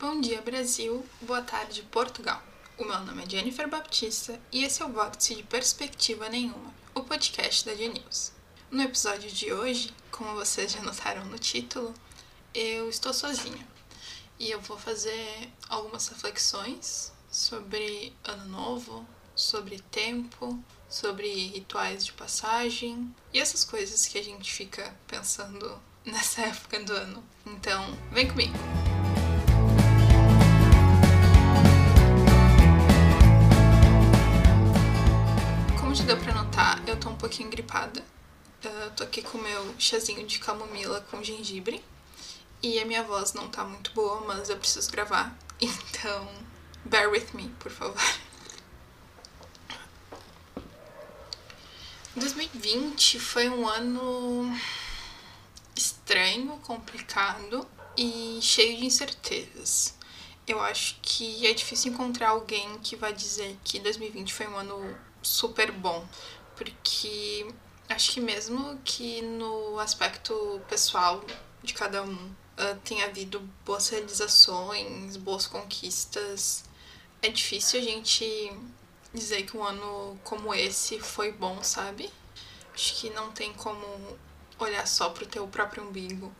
Bom 0.00 0.20
dia, 0.20 0.40
Brasil. 0.40 1.04
Boa 1.22 1.42
tarde, 1.42 1.82
Portugal. 1.82 2.40
O 2.78 2.84
meu 2.84 3.00
nome 3.00 3.24
é 3.24 3.28
Jennifer 3.28 3.68
Baptista 3.68 4.40
e 4.52 4.62
esse 4.62 4.80
é 4.80 4.86
o 4.86 4.92
Vórtice 4.92 5.34
de 5.34 5.42
Perspectiva 5.42 6.28
Nenhuma, 6.28 6.72
o 6.94 7.02
podcast 7.02 7.66
da 7.66 7.74
News. 7.74 8.30
No 8.70 8.80
episódio 8.84 9.28
de 9.28 9.52
hoje, 9.52 9.92
como 10.12 10.36
vocês 10.36 10.70
já 10.70 10.80
notaram 10.82 11.24
no 11.24 11.36
título, 11.36 11.92
eu 12.54 12.88
estou 12.88 13.12
sozinha 13.12 13.66
e 14.38 14.48
eu 14.52 14.60
vou 14.60 14.78
fazer 14.78 15.52
algumas 15.68 16.06
reflexões 16.06 17.12
sobre 17.28 18.14
Ano 18.22 18.44
Novo, 18.44 19.04
sobre 19.34 19.80
tempo, 19.90 20.62
sobre 20.88 21.26
rituais 21.48 22.06
de 22.06 22.12
passagem 22.12 23.12
e 23.32 23.40
essas 23.40 23.64
coisas 23.64 24.06
que 24.06 24.16
a 24.16 24.22
gente 24.22 24.52
fica 24.52 24.96
pensando 25.08 25.82
nessa 26.06 26.42
época 26.42 26.78
do 26.84 26.92
ano. 26.92 27.24
Então, 27.44 27.84
vem 28.12 28.28
comigo! 28.28 28.87
Deu 36.08 36.16
pra 36.16 36.32
notar, 36.32 36.88
eu 36.88 36.98
tô 36.98 37.10
um 37.10 37.16
pouquinho 37.16 37.50
gripada. 37.50 38.02
Eu 38.64 38.90
tô 38.92 39.04
aqui 39.04 39.20
com 39.20 39.36
meu 39.36 39.74
chazinho 39.78 40.26
de 40.26 40.38
camomila 40.38 41.02
com 41.10 41.22
gengibre. 41.22 41.84
E 42.62 42.80
a 42.80 42.86
minha 42.86 43.02
voz 43.02 43.34
não 43.34 43.50
tá 43.50 43.62
muito 43.62 43.92
boa, 43.92 44.22
mas 44.22 44.48
eu 44.48 44.56
preciso 44.56 44.90
gravar. 44.90 45.36
Então, 45.60 46.26
bear 46.84 47.10
with 47.10 47.26
me, 47.34 47.48
por 47.58 47.70
favor. 47.70 48.00
2020 52.16 53.20
foi 53.20 53.50
um 53.50 53.68
ano 53.68 54.56
estranho, 55.76 56.56
complicado 56.62 57.68
e 57.96 58.38
cheio 58.40 58.78
de 58.78 58.86
incertezas. 58.86 59.94
Eu 60.46 60.58
acho 60.60 60.98
que 61.02 61.46
é 61.46 61.52
difícil 61.52 61.92
encontrar 61.92 62.30
alguém 62.30 62.78
que 62.78 62.96
vai 62.96 63.12
dizer 63.12 63.58
que 63.62 63.78
2020 63.78 64.32
foi 64.32 64.46
um 64.46 64.56
ano 64.56 65.07
super 65.22 65.72
bom, 65.72 66.06
porque 66.56 67.46
acho 67.88 68.12
que 68.12 68.20
mesmo 68.20 68.78
que 68.84 69.22
no 69.22 69.78
aspecto 69.78 70.60
pessoal 70.68 71.24
de 71.62 71.74
cada 71.74 72.02
um 72.02 72.14
uh, 72.14 72.76
tenha 72.84 73.06
havido 73.06 73.40
boas 73.64 73.88
realizações, 73.88 75.16
boas 75.16 75.46
conquistas, 75.46 76.64
é 77.22 77.28
difícil 77.28 77.80
a 77.80 77.82
gente 77.82 78.52
dizer 79.12 79.44
que 79.44 79.56
um 79.56 79.64
ano 79.64 80.18
como 80.22 80.54
esse 80.54 80.98
foi 81.00 81.32
bom, 81.32 81.62
sabe? 81.62 82.10
Acho 82.74 82.94
que 82.96 83.10
não 83.10 83.32
tem 83.32 83.52
como 83.54 84.18
olhar 84.58 84.86
só 84.86 85.10
pro 85.10 85.26
teu 85.26 85.46
próprio 85.48 85.84
umbigo 85.84 86.32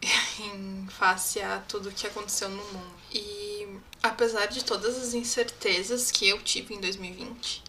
em 0.40 0.86
face 0.88 1.40
a 1.40 1.60
tudo 1.60 1.92
que 1.92 2.06
aconteceu 2.06 2.48
no 2.48 2.62
mundo. 2.64 2.94
E 3.12 3.68
apesar 4.02 4.46
de 4.46 4.64
todas 4.64 4.96
as 4.96 5.14
incertezas 5.14 6.10
que 6.10 6.28
eu 6.28 6.42
tive 6.42 6.74
em 6.74 6.80
2020, 6.80 7.62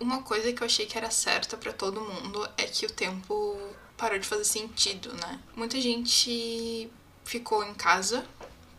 uma 0.00 0.22
coisa 0.22 0.52
que 0.52 0.62
eu 0.62 0.66
achei 0.66 0.86
que 0.86 0.96
era 0.96 1.10
certa 1.10 1.56
para 1.56 1.72
todo 1.72 2.00
mundo 2.00 2.48
é 2.56 2.64
que 2.64 2.86
o 2.86 2.90
tempo 2.90 3.58
parou 3.96 4.18
de 4.18 4.26
fazer 4.26 4.44
sentido, 4.44 5.12
né? 5.14 5.40
Muita 5.54 5.80
gente 5.80 6.90
ficou 7.24 7.62
em 7.64 7.74
casa 7.74 8.26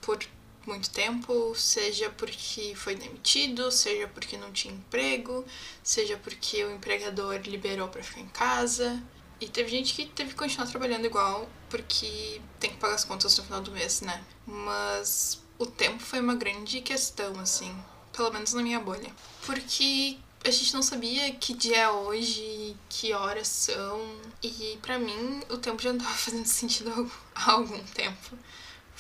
por 0.02 0.20
muito 0.66 0.90
tempo, 0.90 1.54
seja 1.56 2.10
porque 2.10 2.74
foi 2.76 2.96
demitido, 2.96 3.72
seja 3.72 4.08
porque 4.08 4.38
não 4.38 4.52
tinha 4.52 4.74
emprego, 4.74 5.46
seja 5.84 6.18
porque 6.18 6.64
o 6.64 6.72
empregador 6.72 7.36
liberou 7.46 7.88
para 7.88 8.04
ficar 8.04 8.22
em 8.22 8.28
casa. 8.28 9.02
E 9.40 9.48
teve 9.48 9.70
gente 9.70 9.96
que 9.96 10.06
teve 10.06 10.32
que 10.32 10.36
continuar 10.36 10.68
trabalhando 10.68 11.06
igual, 11.06 11.50
porque 11.70 12.40
tem 12.60 12.70
que 12.70 12.78
pagar 12.78 12.96
as 12.96 13.04
contas 13.04 13.36
no 13.38 13.44
final 13.44 13.62
do 13.62 13.72
mês, 13.72 14.02
né? 14.02 14.24
Mas 14.46 15.42
o 15.58 15.66
tempo 15.66 16.00
foi 16.00 16.20
uma 16.20 16.36
grande 16.36 16.80
questão, 16.82 17.40
assim, 17.40 17.76
pelo 18.14 18.32
menos 18.32 18.54
na 18.54 18.62
minha 18.62 18.80
bolha. 18.80 19.12
Porque 19.44 20.20
a 20.44 20.52
gente 20.52 20.74
não 20.74 20.82
sabia 20.82 21.32
que 21.34 21.54
dia 21.54 21.78
é 21.78 21.90
hoje, 21.90 22.76
que 22.90 23.14
horas 23.14 23.48
são. 23.48 24.20
E 24.42 24.78
para 24.82 24.98
mim 24.98 25.42
o 25.50 25.58
tempo 25.58 25.82
já 25.82 25.94
não 25.94 26.00
tava 26.00 26.14
fazendo 26.18 26.46
sentido 26.46 27.12
há 27.36 27.52
algum 27.52 27.84
tempo 27.86 28.38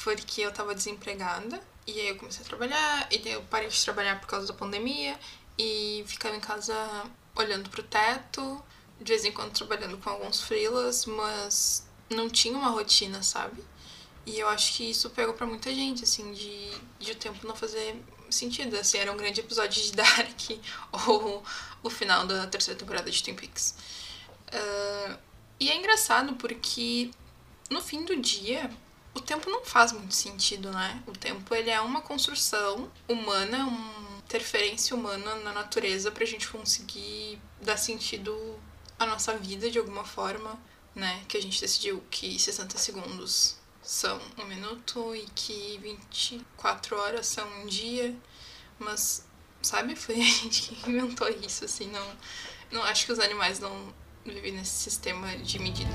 porque 0.03 0.41
eu 0.41 0.51
tava 0.51 0.75
desempregada. 0.75 1.61
E 1.85 1.99
aí 1.99 2.07
eu 2.09 2.15
comecei 2.15 2.43
a 2.43 2.47
trabalhar, 2.47 3.07
e 3.11 3.17
daí 3.17 3.33
eu 3.33 3.41
parei 3.43 3.67
de 3.67 3.83
trabalhar 3.83 4.19
por 4.19 4.27
causa 4.27 4.47
da 4.47 4.53
pandemia 4.53 5.17
e 5.57 6.03
ficava 6.07 6.35
em 6.35 6.39
casa 6.39 6.75
olhando 7.35 7.69
pro 7.69 7.83
teto, 7.83 8.63
de 8.99 9.11
vez 9.11 9.25
em 9.25 9.31
quando 9.31 9.51
trabalhando 9.51 9.97
com 9.97 10.09
alguns 10.09 10.41
freelas, 10.41 11.05
mas 11.05 11.87
não 12.09 12.29
tinha 12.29 12.57
uma 12.57 12.69
rotina, 12.69 13.23
sabe? 13.23 13.63
E 14.25 14.39
eu 14.39 14.47
acho 14.47 14.73
que 14.73 14.89
isso 14.91 15.09
pegou 15.09 15.33
para 15.33 15.47
muita 15.47 15.73
gente, 15.73 16.03
assim, 16.03 16.31
de, 16.31 16.71
de 16.99 17.11
o 17.11 17.15
tempo 17.15 17.47
não 17.47 17.55
fazer 17.55 17.99
sentido. 18.33 18.75
Assim, 18.77 18.97
era 18.97 19.11
um 19.11 19.17
grande 19.17 19.39
episódio 19.39 19.81
de 19.81 19.91
Dark 19.93 20.41
ou 21.07 21.43
o 21.83 21.89
final 21.89 22.25
da 22.25 22.47
terceira 22.47 22.79
temporada 22.79 23.09
de 23.09 23.23
Twin 23.23 23.35
Peaks. 23.35 23.75
Uh, 24.47 25.17
e 25.59 25.69
é 25.69 25.77
engraçado 25.77 26.35
porque 26.35 27.11
no 27.69 27.81
fim 27.81 28.03
do 28.03 28.15
dia 28.15 28.69
o 29.13 29.19
tempo 29.19 29.49
não 29.49 29.63
faz 29.63 29.91
muito 29.91 30.13
sentido, 30.13 30.71
né? 30.71 31.03
O 31.05 31.11
tempo 31.11 31.53
ele 31.53 31.69
é 31.69 31.79
uma 31.81 32.01
construção 32.01 32.91
humana, 33.07 33.65
uma 33.65 34.19
interferência 34.19 34.95
humana 34.95 35.35
na 35.35 35.51
natureza 35.53 36.11
pra 36.11 36.25
gente 36.25 36.47
conseguir 36.47 37.39
dar 37.61 37.77
sentido 37.77 38.59
à 38.97 39.05
nossa 39.05 39.37
vida 39.37 39.69
de 39.69 39.77
alguma 39.77 40.03
forma, 40.03 40.57
né? 40.95 41.23
Que 41.27 41.37
a 41.37 41.41
gente 41.41 41.59
decidiu 41.59 42.01
que 42.09 42.39
60 42.39 42.77
segundos 42.77 43.57
são 43.81 44.19
um 44.37 44.45
minuto 44.45 45.15
e 45.15 45.25
que 45.33 45.79
24 45.81 46.95
horas 46.97 47.25
são 47.25 47.47
um 47.61 47.65
dia, 47.65 48.15
mas 48.77 49.25
sabe, 49.61 49.95
foi 49.95 50.15
a 50.21 50.23
gente 50.23 50.75
que 50.75 50.89
inventou 50.89 51.27
isso, 51.29 51.65
assim, 51.65 51.87
não, 51.87 52.17
não 52.71 52.83
acho 52.83 53.05
que 53.05 53.11
os 53.11 53.19
animais 53.19 53.59
não 53.59 53.93
vivem 54.25 54.53
nesse 54.53 54.83
sistema 54.83 55.35
de 55.37 55.59
medida. 55.59 55.91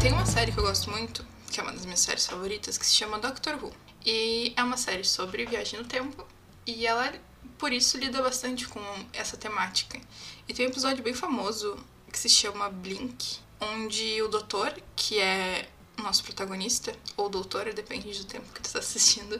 Tem 0.00 0.12
uma 0.12 0.26
série 0.26 0.52
que 0.52 0.58
eu 0.58 0.64
gosto 0.64 0.90
muito, 0.90 1.24
que 1.50 1.60
é 1.60 1.62
uma 1.62 1.72
das 1.72 1.84
minhas 1.84 2.00
séries 2.00 2.26
favoritas, 2.26 2.78
que 2.78 2.86
se 2.86 2.94
chama 2.94 3.18
Doctor 3.18 3.62
Who. 3.62 3.72
E 4.04 4.54
é 4.56 4.62
uma 4.62 4.76
série 4.76 5.04
sobre 5.04 5.44
viagem 5.44 5.80
no 5.80 5.86
tempo, 5.86 6.26
e 6.64 6.86
ela, 6.86 7.12
por 7.58 7.72
isso, 7.72 7.98
lida 7.98 8.22
bastante 8.22 8.66
com 8.68 8.80
essa 9.12 9.36
temática. 9.36 10.00
E 10.48 10.54
tem 10.54 10.66
um 10.66 10.70
episódio 10.70 11.02
bem 11.02 11.12
famoso 11.12 11.76
que 12.16 12.20
se 12.20 12.30
chama 12.30 12.70
Blink, 12.70 13.40
onde 13.60 14.22
o 14.22 14.28
doutor, 14.28 14.72
que 14.96 15.20
é 15.20 15.68
nosso 15.98 16.24
protagonista, 16.24 16.94
ou 17.14 17.28
doutora, 17.28 17.74
depende 17.74 18.10
do 18.18 18.24
tempo 18.24 18.50
que 18.54 18.62
tu 18.62 18.64
está 18.64 18.78
assistindo, 18.78 19.38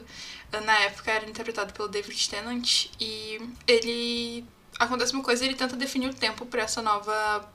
na 0.63 0.77
época 0.81 1.11
era 1.11 1.27
interpretado 1.27 1.73
pelo 1.73 1.87
David 1.87 2.29
Tennant, 2.29 2.85
e 2.99 3.39
ele. 3.65 4.45
Acontece 4.77 5.13
uma 5.13 5.23
coisa, 5.23 5.43
ele 5.43 5.55
tenta 5.55 5.75
definir 5.75 6.07
o 6.07 6.13
tempo 6.13 6.45
para 6.45 6.61
essa 6.61 6.83
nova 6.83 7.51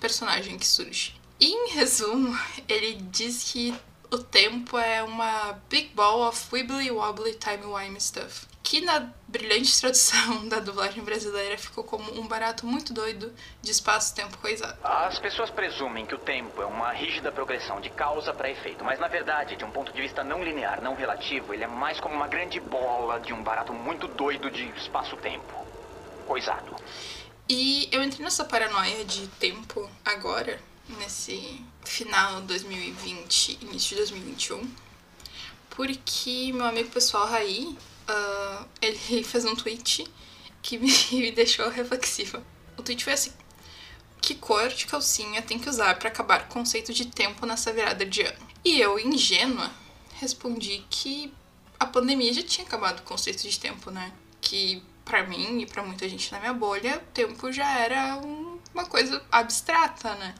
personagem 0.00 0.56
que 0.58 0.66
surge. 0.66 1.20
E, 1.38 1.52
em 1.52 1.74
resumo, 1.74 2.34
ele 2.66 2.94
diz 3.10 3.52
que 3.52 3.74
o 4.10 4.16
tempo 4.16 4.78
é 4.78 5.02
uma 5.02 5.52
big 5.68 5.90
ball 5.94 6.26
of 6.26 6.46
wibbly 6.50 6.90
wobbly 6.90 7.34
timey-wimey 7.34 8.00
stuff. 8.00 8.46
Que 8.72 8.80
na 8.80 9.00
brilhante 9.28 9.78
tradução 9.78 10.48
da 10.48 10.58
dublagem 10.58 11.04
brasileira 11.04 11.58
ficou 11.58 11.84
como 11.84 12.10
um 12.18 12.26
barato 12.26 12.66
muito 12.66 12.94
doido 12.94 13.30
de 13.60 13.70
espaço-tempo 13.70 14.38
coisado. 14.38 14.78
As 14.82 15.18
pessoas 15.18 15.50
presumem 15.50 16.06
que 16.06 16.14
o 16.14 16.18
tempo 16.18 16.62
é 16.62 16.64
uma 16.64 16.90
rígida 16.90 17.30
progressão 17.30 17.82
de 17.82 17.90
causa 17.90 18.32
para 18.32 18.50
efeito, 18.50 18.82
mas 18.82 18.98
na 18.98 19.08
verdade, 19.08 19.56
de 19.56 19.64
um 19.66 19.70
ponto 19.70 19.92
de 19.92 20.00
vista 20.00 20.24
não 20.24 20.42
linear, 20.42 20.80
não 20.80 20.94
relativo, 20.94 21.52
ele 21.52 21.64
é 21.64 21.66
mais 21.66 22.00
como 22.00 22.14
uma 22.14 22.26
grande 22.26 22.60
bola 22.60 23.20
de 23.20 23.34
um 23.34 23.42
barato 23.42 23.74
muito 23.74 24.08
doido 24.08 24.50
de 24.50 24.66
espaço-tempo. 24.78 25.66
Coisado. 26.26 26.74
E 27.46 27.90
eu 27.92 28.02
entrei 28.02 28.24
nessa 28.24 28.42
paranoia 28.42 29.04
de 29.04 29.28
tempo 29.38 29.86
agora, 30.02 30.58
nesse 30.98 31.62
final 31.84 32.40
de 32.40 32.46
2020, 32.46 33.64
início 33.64 33.90
de 33.90 33.96
2021, 33.96 34.66
porque 35.68 36.54
meu 36.54 36.64
amigo 36.64 36.88
pessoal 36.88 37.26
Raí, 37.26 37.76
uh, 38.08 38.68
ele 38.80 39.22
fez 39.24 39.44
um 39.44 39.54
tweet 39.54 40.06
que 40.62 40.78
me 41.12 41.30
deixou 41.32 41.68
reflexiva. 41.68 42.42
O 42.76 42.82
tweet 42.82 43.04
foi 43.04 43.12
assim: 43.12 43.32
Que 44.20 44.34
cor 44.34 44.68
de 44.68 44.86
calcinha 44.86 45.42
tem 45.42 45.58
que 45.58 45.68
usar 45.68 45.98
para 45.98 46.08
acabar 46.08 46.42
o 46.42 46.46
conceito 46.46 46.92
de 46.92 47.06
tempo 47.06 47.46
nessa 47.46 47.72
virada 47.72 48.04
de 48.04 48.22
ano? 48.22 48.52
E 48.64 48.80
eu, 48.80 48.98
ingênua, 48.98 49.70
respondi 50.14 50.84
que 50.88 51.32
a 51.78 51.86
pandemia 51.86 52.32
já 52.32 52.42
tinha 52.42 52.66
acabado 52.66 53.00
o 53.00 53.02
conceito 53.02 53.48
de 53.48 53.58
tempo, 53.58 53.90
né? 53.90 54.12
Que 54.40 54.82
para 55.04 55.24
mim 55.24 55.60
e 55.60 55.66
para 55.66 55.82
muita 55.82 56.08
gente 56.08 56.30
na 56.30 56.38
minha 56.38 56.52
bolha, 56.52 56.98
o 56.98 57.12
tempo 57.12 57.50
já 57.50 57.78
era 57.78 58.16
um, 58.18 58.58
uma 58.72 58.86
coisa 58.86 59.20
abstrata, 59.30 60.14
né? 60.14 60.34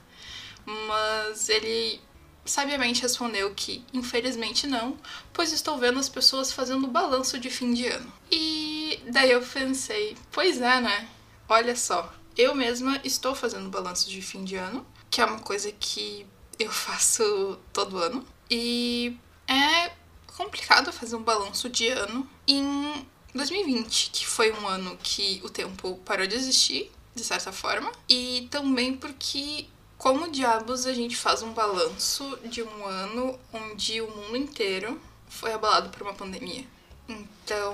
mas 0.65 1.49
ele 1.49 1.99
sabiamente 2.45 3.01
respondeu 3.01 3.53
que 3.53 3.83
infelizmente 3.93 4.67
não, 4.67 4.97
pois 5.31 5.51
estou 5.51 5.77
vendo 5.77 5.99
as 5.99 6.09
pessoas 6.09 6.51
fazendo 6.51 6.87
balanço 6.87 7.39
de 7.39 7.49
fim 7.49 7.73
de 7.73 7.87
ano. 7.87 8.11
E 8.31 8.99
daí 9.11 9.31
eu 9.31 9.41
pensei, 9.41 10.17
pois 10.31 10.61
é, 10.61 10.81
né? 10.81 11.07
Olha 11.47 11.75
só, 11.75 12.13
eu 12.37 12.55
mesma 12.55 12.99
estou 13.03 13.35
fazendo 13.35 13.69
balanço 13.69 14.09
de 14.09 14.21
fim 14.21 14.43
de 14.43 14.55
ano, 14.55 14.85
que 15.09 15.21
é 15.21 15.25
uma 15.25 15.39
coisa 15.39 15.71
que 15.71 16.25
eu 16.59 16.69
faço 16.71 17.59
todo 17.71 17.97
ano. 17.97 18.25
E 18.49 19.17
é 19.47 19.91
complicado 20.35 20.91
fazer 20.91 21.15
um 21.15 21.23
balanço 21.23 21.69
de 21.69 21.87
ano 21.87 22.27
em 22.47 23.05
2020, 23.33 24.11
que 24.11 24.27
foi 24.27 24.51
um 24.51 24.67
ano 24.67 24.97
que 25.01 25.41
o 25.43 25.49
tempo 25.49 25.99
parou 26.05 26.27
de 26.27 26.35
existir, 26.35 26.91
de 27.15 27.23
certa 27.23 27.51
forma, 27.51 27.91
e 28.09 28.47
também 28.49 28.95
porque 28.95 29.67
como 30.03 30.29
diabos 30.29 30.85
a 30.85 30.93
gente 30.93 31.15
faz 31.15 31.41
um 31.41 31.53
balanço 31.53 32.37
de 32.43 32.61
um 32.61 32.85
ano 32.85 33.39
onde 33.53 34.01
o 34.01 34.11
mundo 34.11 34.35
inteiro 34.35 35.01
foi 35.29 35.53
abalado 35.53 35.91
por 35.91 36.01
uma 36.01 36.13
pandemia. 36.13 36.67
Então, 37.07 37.73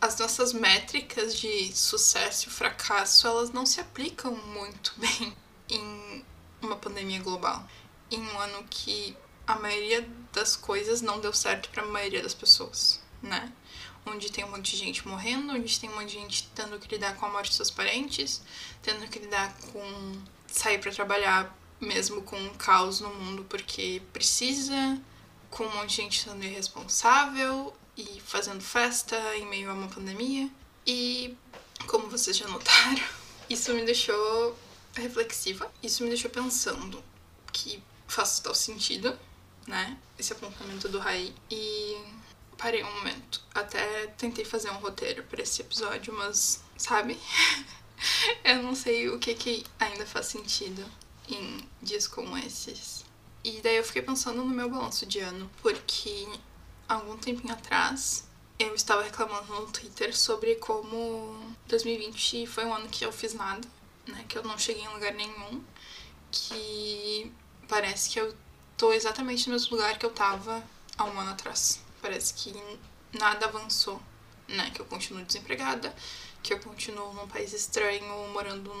as 0.00 0.18
nossas 0.18 0.54
métricas 0.54 1.38
de 1.38 1.76
sucesso 1.76 2.48
e 2.48 2.50
fracasso, 2.50 3.26
elas 3.26 3.50
não 3.50 3.66
se 3.66 3.82
aplicam 3.82 4.34
muito 4.34 4.94
bem 4.96 5.36
em 5.68 6.24
uma 6.62 6.76
pandemia 6.76 7.22
global. 7.22 7.68
Em 8.10 8.18
um 8.18 8.38
ano 8.40 8.64
que 8.70 9.14
a 9.46 9.56
maioria 9.56 10.08
das 10.32 10.56
coisas 10.56 11.02
não 11.02 11.20
deu 11.20 11.34
certo 11.34 11.68
para 11.68 11.82
a 11.82 11.86
maioria 11.86 12.22
das 12.22 12.32
pessoas, 12.32 12.98
né? 13.22 13.52
Onde 14.06 14.32
tem 14.32 14.42
um 14.42 14.52
monte 14.52 14.70
de 14.70 14.78
gente 14.78 15.06
morrendo, 15.06 15.52
onde 15.52 15.78
tem 15.78 15.90
um 15.90 15.96
monte 15.96 16.12
de 16.12 16.14
gente 16.14 16.48
tendo 16.54 16.78
que 16.78 16.94
lidar 16.94 17.14
com 17.16 17.26
a 17.26 17.28
morte 17.28 17.48
dos 17.48 17.56
seus 17.56 17.70
parentes, 17.70 18.40
tendo 18.80 19.06
que 19.08 19.18
lidar 19.18 19.54
com 19.70 20.16
sair 20.48 20.78
para 20.78 20.92
trabalhar 20.92 21.56
mesmo 21.80 22.22
com 22.22 22.36
um 22.36 22.54
caos 22.54 23.00
no 23.00 23.12
mundo 23.14 23.44
porque 23.44 24.02
precisa, 24.12 25.00
com 25.50 25.64
um 25.64 25.74
monte 25.74 25.90
de 25.90 25.96
gente 25.96 26.22
sendo 26.22 26.44
irresponsável 26.44 27.74
e 27.96 28.20
fazendo 28.20 28.62
festa 28.62 29.16
em 29.36 29.46
meio 29.46 29.70
a 29.70 29.74
uma 29.74 29.88
pandemia. 29.88 30.50
E 30.86 31.36
como 31.86 32.08
vocês 32.08 32.36
já 32.36 32.46
notaram, 32.48 33.02
isso 33.48 33.72
me 33.72 33.84
deixou 33.84 34.56
reflexiva, 34.94 35.70
isso 35.82 36.02
me 36.02 36.08
deixou 36.08 36.30
pensando 36.30 37.02
que 37.52 37.82
faz 38.06 38.40
tal 38.40 38.54
sentido, 38.54 39.18
né? 39.66 39.98
Esse 40.18 40.32
apontamento 40.32 40.88
do 40.88 40.98
Rai. 40.98 41.34
E 41.50 41.96
parei 42.56 42.82
um 42.82 42.94
momento. 42.94 43.42
Até 43.54 44.06
tentei 44.18 44.44
fazer 44.44 44.70
um 44.70 44.78
roteiro 44.78 45.22
para 45.24 45.42
esse 45.42 45.60
episódio, 45.60 46.12
mas, 46.14 46.62
sabe? 46.76 47.18
eu 48.44 48.62
não 48.62 48.74
sei 48.74 49.08
o 49.08 49.18
que, 49.18 49.34
que 49.34 49.64
ainda 49.78 50.06
faz 50.06 50.26
sentido 50.26 50.84
em 51.28 51.68
dias 51.82 52.06
como 52.06 52.36
esses. 52.36 53.04
E 53.44 53.60
daí 53.60 53.76
eu 53.76 53.84
fiquei 53.84 54.02
pensando 54.02 54.44
no 54.44 54.46
meu 54.46 54.68
balanço 54.68 55.06
de 55.06 55.20
ano, 55.20 55.50
porque 55.62 56.26
algum 56.88 57.16
tempinho 57.16 57.52
atrás 57.52 58.26
eu 58.58 58.74
estava 58.74 59.02
reclamando 59.02 59.52
no 59.52 59.70
Twitter 59.70 60.16
sobre 60.16 60.56
como 60.56 61.54
2020 61.68 62.46
foi 62.46 62.64
um 62.64 62.74
ano 62.74 62.88
que 62.88 63.04
eu 63.04 63.12
fiz 63.12 63.34
nada, 63.34 63.66
né? 64.06 64.24
Que 64.28 64.38
eu 64.38 64.42
não 64.42 64.58
cheguei 64.58 64.82
em 64.82 64.88
lugar 64.88 65.12
nenhum, 65.14 65.62
que 66.30 67.30
parece 67.68 68.10
que 68.10 68.20
eu 68.20 68.34
tô 68.76 68.92
exatamente 68.92 69.46
no 69.48 69.54
mesmo 69.54 69.76
lugar 69.76 69.98
que 69.98 70.06
eu 70.06 70.10
tava 70.10 70.62
há 70.96 71.04
um 71.04 71.20
ano 71.20 71.30
atrás. 71.30 71.80
Parece 72.00 72.34
que 72.34 72.54
nada 73.12 73.46
avançou, 73.46 74.00
né? 74.48 74.70
Que 74.70 74.80
eu 74.80 74.86
continuo 74.86 75.24
desempregada, 75.24 75.94
que 76.46 76.54
eu 76.54 76.60
continuo 76.60 77.12
num 77.12 77.26
país 77.26 77.52
estranho, 77.52 78.04
morando 78.32 78.72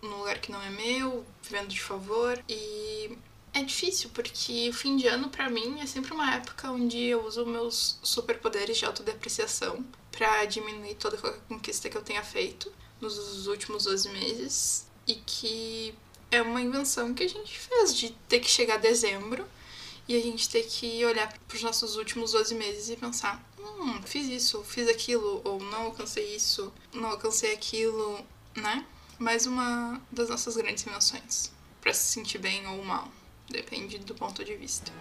num 0.00 0.18
lugar 0.18 0.40
que 0.40 0.52
não 0.52 0.62
é 0.62 0.70
meu, 0.70 1.26
vivendo 1.42 1.66
de 1.66 1.80
favor. 1.80 2.40
E 2.48 3.18
é 3.52 3.64
difícil, 3.64 4.08
porque 4.14 4.68
o 4.68 4.72
fim 4.72 4.96
de 4.96 5.08
ano 5.08 5.28
para 5.28 5.50
mim 5.50 5.80
é 5.80 5.86
sempre 5.86 6.12
uma 6.12 6.36
época 6.36 6.70
onde 6.70 6.96
eu 6.96 7.26
uso 7.26 7.44
meus 7.44 7.98
superpoderes 8.04 8.78
de 8.78 8.84
autodepreciação 8.84 9.84
para 10.12 10.44
diminuir 10.44 10.94
toda 10.94 11.16
conquista 11.48 11.90
que 11.90 11.96
eu 11.96 12.02
tenha 12.02 12.22
feito 12.22 12.72
nos 13.00 13.48
últimos 13.48 13.84
12 13.84 14.10
meses 14.10 14.86
e 15.04 15.14
que 15.14 15.94
é 16.30 16.40
uma 16.40 16.60
invenção 16.60 17.12
que 17.14 17.24
a 17.24 17.28
gente 17.28 17.58
fez 17.58 17.96
de 17.96 18.10
ter 18.28 18.38
que 18.38 18.48
chegar 18.48 18.74
a 18.74 18.78
dezembro 18.78 19.44
e 20.06 20.16
a 20.16 20.22
gente 20.22 20.48
ter 20.48 20.62
que 20.62 21.04
olhar 21.04 21.36
para 21.48 21.56
os 21.56 21.62
nossos 21.64 21.96
últimos 21.96 22.30
12 22.30 22.54
meses 22.54 22.90
e 22.90 22.96
pensar: 22.96 23.44
hum, 23.58 24.00
fiz 24.04 24.28
isso, 24.28 24.62
fiz 24.64 24.88
aquilo, 24.88 25.40
ou 25.44 25.60
não 25.60 25.86
alcancei 25.86 26.34
isso, 26.34 26.72
não 26.92 27.10
alcancei 27.10 27.52
aquilo, 27.52 28.24
né? 28.54 28.86
Mais 29.18 29.46
uma 29.46 30.00
das 30.10 30.28
nossas 30.28 30.56
grandes 30.56 30.86
invenções. 30.86 31.52
Para 31.80 31.92
se 31.92 32.12
sentir 32.12 32.38
bem 32.38 32.66
ou 32.66 32.84
mal, 32.84 33.08
depende 33.48 33.98
do 33.98 34.14
ponto 34.14 34.44
de 34.44 34.54
vista. 34.56 34.92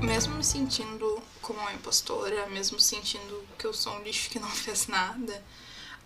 Mesmo 0.00 0.34
me 0.34 0.44
sentindo 0.44 1.22
como 1.42 1.58
uma 1.60 1.72
impostora, 1.72 2.46
mesmo 2.46 2.80
sentindo 2.80 3.46
que 3.58 3.66
eu 3.66 3.74
sou 3.74 3.92
um 3.94 4.02
lixo 4.02 4.30
que 4.30 4.38
não 4.38 4.48
fez 4.50 4.86
nada, 4.86 5.44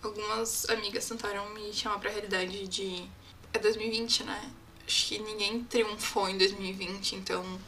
algumas 0.03 0.69
amigas 0.69 1.07
tentaram 1.09 1.49
me 1.51 1.73
chamar 1.73 1.99
pra 1.99 2.11
realidade 2.11 2.67
de 2.67 3.09
é 3.53 3.59
2020, 3.59 4.25
né? 4.25 4.51
Acho 4.91 5.07
que 5.07 5.21
ninguém 5.21 5.63
triunfou 5.63 6.29
em 6.29 6.37
2020, 6.37 7.15
então 7.15 7.61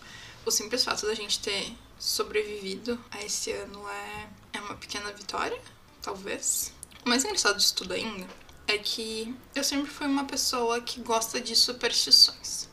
o 0.45 0.51
simples 0.51 0.83
fato 0.83 1.07
da 1.07 1.15
gente 1.15 1.39
ter 1.39 1.73
sobrevivido 1.97 2.99
a 3.13 3.23
esse 3.23 3.53
ano 3.53 3.89
é, 3.89 4.29
é 4.55 4.61
uma 4.61 4.75
pequena 4.75 5.13
vitória, 5.13 5.61
talvez. 6.03 6.73
O 7.07 7.09
mais 7.09 7.25
engraçado 7.25 7.59
disso 7.59 7.77
tudo 7.77 7.93
ainda 7.95 8.27
é 8.67 8.77
que 8.77 9.33
eu 9.55 9.63
sempre 9.63 9.89
fui 9.89 10.09
uma 10.09 10.25
pessoa 10.25 10.81
que 10.81 11.01
gosta 11.01 11.41
de 11.41 11.55
superstições. 11.55 12.69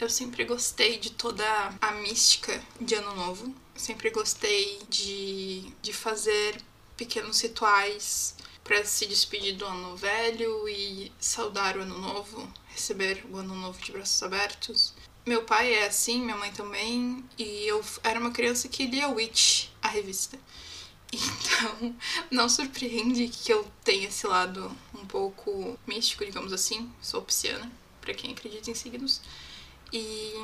Eu 0.00 0.10
sempre 0.10 0.44
gostei 0.44 0.98
de 0.98 1.10
toda 1.10 1.44
a 1.80 1.92
mística 1.92 2.60
de 2.80 2.96
Ano 2.96 3.14
Novo. 3.14 3.54
sempre 3.76 4.10
gostei 4.10 4.80
de, 4.88 5.72
de 5.80 5.92
fazer 5.92 6.60
pequenos 6.96 7.40
rituais 7.40 8.34
para 8.66 8.84
se 8.84 9.06
despedir 9.06 9.54
do 9.54 9.64
ano 9.64 9.96
velho 9.96 10.68
e 10.68 11.12
saudar 11.20 11.76
o 11.76 11.82
ano 11.82 11.98
novo, 11.98 12.52
receber 12.68 13.24
o 13.30 13.36
ano 13.36 13.54
novo 13.54 13.80
de 13.80 13.92
braços 13.92 14.20
abertos. 14.24 14.92
Meu 15.24 15.44
pai 15.44 15.72
é 15.72 15.86
assim, 15.86 16.20
minha 16.20 16.36
mãe 16.36 16.52
também, 16.52 17.24
e 17.38 17.64
eu 17.68 17.82
era 18.02 18.18
uma 18.18 18.32
criança 18.32 18.68
que 18.68 18.86
lia 18.86 19.08
Witch, 19.08 19.68
a 19.80 19.88
revista. 19.88 20.38
Então, 21.12 21.96
não 22.30 22.48
surpreende 22.48 23.28
que 23.28 23.52
eu 23.52 23.64
tenha 23.84 24.08
esse 24.08 24.26
lado 24.26 24.76
um 24.92 25.06
pouco 25.06 25.78
místico, 25.86 26.26
digamos 26.26 26.52
assim. 26.52 26.92
Sou 27.00 27.22
pisciana, 27.22 27.70
para 28.00 28.12
quem 28.12 28.32
acredita 28.32 28.70
em 28.70 28.74
signos. 28.74 29.22
E 29.92 30.34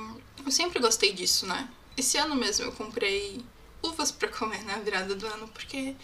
eu 0.42 0.50
sempre 0.50 0.78
gostei 0.80 1.12
disso, 1.12 1.46
né? 1.46 1.68
Esse 1.96 2.16
ano 2.16 2.36
mesmo 2.36 2.64
eu 2.64 2.72
comprei 2.72 3.44
uvas 3.82 4.12
para 4.12 4.28
comer 4.28 4.64
na 4.64 4.76
virada 4.78 5.14
do 5.14 5.26
ano, 5.26 5.48
porque 5.48 5.96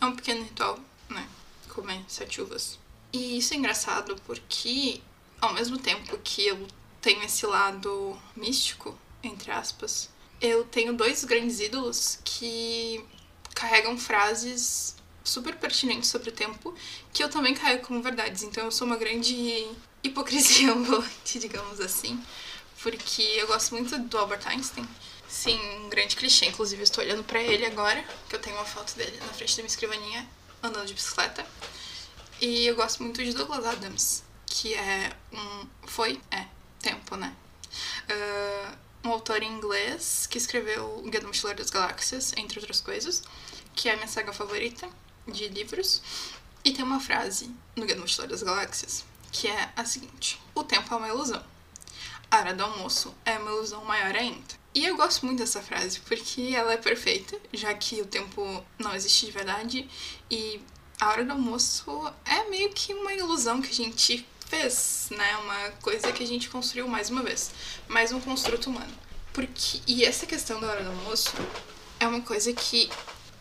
é 0.00 0.06
um 0.06 0.14
pequeno 0.14 0.44
ritual, 0.44 0.78
né? 1.08 1.28
Comer 1.74 2.02
sete 2.08 2.40
uvas. 2.40 2.78
E 3.12 3.38
isso 3.38 3.54
é 3.54 3.56
engraçado 3.56 4.16
porque, 4.26 5.00
ao 5.40 5.52
mesmo 5.52 5.78
tempo 5.78 6.18
que 6.18 6.46
eu 6.46 6.66
tenho 7.00 7.22
esse 7.22 7.46
lado 7.46 8.18
místico, 8.34 8.98
entre 9.22 9.50
aspas, 9.50 10.08
eu 10.40 10.64
tenho 10.64 10.94
dois 10.94 11.24
grandes 11.24 11.60
ídolos 11.60 12.18
que 12.24 13.04
carregam 13.54 13.96
frases 13.96 14.96
super 15.22 15.56
pertinentes 15.56 16.10
sobre 16.10 16.30
o 16.30 16.32
tempo 16.32 16.74
que 17.12 17.22
eu 17.22 17.30
também 17.30 17.54
carrego 17.54 17.86
como 17.86 18.02
verdades. 18.02 18.42
Então 18.42 18.64
eu 18.64 18.72
sou 18.72 18.86
uma 18.86 18.96
grande 18.96 19.68
hipocrisia 20.02 20.72
ambulante, 20.74 21.38
digamos 21.38 21.80
assim, 21.80 22.22
porque 22.82 23.22
eu 23.22 23.46
gosto 23.46 23.74
muito 23.74 23.96
do 23.98 24.18
Albert 24.18 24.46
Einstein. 24.46 24.86
Sim, 25.28 25.58
um 25.78 25.88
grande 25.88 26.14
clichê. 26.14 26.46
Inclusive, 26.46 26.80
eu 26.80 26.84
estou 26.84 27.02
olhando 27.02 27.24
para 27.24 27.42
ele 27.42 27.66
agora, 27.66 28.04
que 28.28 28.36
eu 28.36 28.40
tenho 28.40 28.56
uma 28.56 28.64
foto 28.64 28.94
dele 28.94 29.16
na 29.18 29.32
frente 29.32 29.56
da 29.56 29.62
minha 29.62 29.70
escrivaninha 29.70 30.28
andando 30.66 30.86
de 30.86 30.94
bicicleta. 30.94 31.46
E 32.40 32.66
eu 32.66 32.74
gosto 32.74 33.02
muito 33.02 33.22
de 33.22 33.32
Douglas 33.32 33.64
Adams, 33.64 34.24
que 34.46 34.74
é 34.74 35.16
um. 35.32 35.66
Foi? 35.86 36.20
É, 36.30 36.46
tempo, 36.80 37.16
né? 37.16 37.34
Uh, 38.08 39.08
um 39.08 39.12
autor 39.12 39.42
inglês 39.42 40.26
que 40.26 40.38
escreveu 40.38 40.98
O 40.98 41.10
Guia 41.10 41.20
do 41.20 41.26
Mochileiro 41.26 41.58
das 41.58 41.70
Galáxias, 41.70 42.32
entre 42.36 42.58
outras 42.58 42.80
coisas, 42.80 43.22
que 43.74 43.88
é 43.88 43.92
a 43.92 43.96
minha 43.96 44.08
saga 44.08 44.32
favorita 44.32 44.88
de 45.26 45.48
livros. 45.48 46.02
E 46.64 46.72
tem 46.72 46.84
uma 46.84 47.00
frase 47.00 47.50
no 47.76 47.84
Guia 47.84 47.94
do 47.94 48.02
Mochileiro 48.02 48.32
das 48.32 48.42
Galáxias 48.42 49.04
que 49.34 49.48
é 49.48 49.72
a 49.76 49.84
seguinte: 49.84 50.40
O 50.54 50.62
tempo 50.62 50.94
é 50.94 50.96
uma 50.96 51.08
ilusão. 51.08 51.42
A 52.34 52.38
hora 52.38 52.52
do 52.52 52.64
almoço 52.64 53.14
é 53.24 53.38
uma 53.38 53.52
ilusão 53.52 53.84
maior 53.84 54.16
ainda. 54.16 54.54
E 54.74 54.84
eu 54.84 54.96
gosto 54.96 55.24
muito 55.24 55.38
dessa 55.38 55.62
frase 55.62 56.00
porque 56.00 56.52
ela 56.52 56.72
é 56.72 56.76
perfeita, 56.76 57.38
já 57.52 57.72
que 57.72 58.02
o 58.02 58.06
tempo 58.06 58.60
não 58.76 58.92
existe 58.92 59.26
de 59.26 59.30
verdade 59.30 59.88
e 60.28 60.60
a 61.00 61.10
hora 61.10 61.24
do 61.24 61.30
almoço 61.30 62.12
é 62.24 62.50
meio 62.50 62.70
que 62.70 62.92
uma 62.92 63.14
ilusão 63.14 63.62
que 63.62 63.70
a 63.70 63.72
gente 63.72 64.26
fez, 64.48 65.10
né? 65.12 65.36
Uma 65.44 65.70
coisa 65.80 66.10
que 66.10 66.24
a 66.24 66.26
gente 66.26 66.50
construiu 66.50 66.88
mais 66.88 67.08
uma 67.08 67.22
vez, 67.22 67.52
mais 67.86 68.10
um 68.10 68.20
construto 68.20 68.68
humano. 68.68 68.92
Porque 69.32 69.80
e 69.86 70.04
essa 70.04 70.26
questão 70.26 70.58
da 70.60 70.66
hora 70.66 70.82
do 70.82 70.90
almoço 70.90 71.36
é 72.00 72.08
uma 72.08 72.20
coisa 72.20 72.52
que 72.52 72.90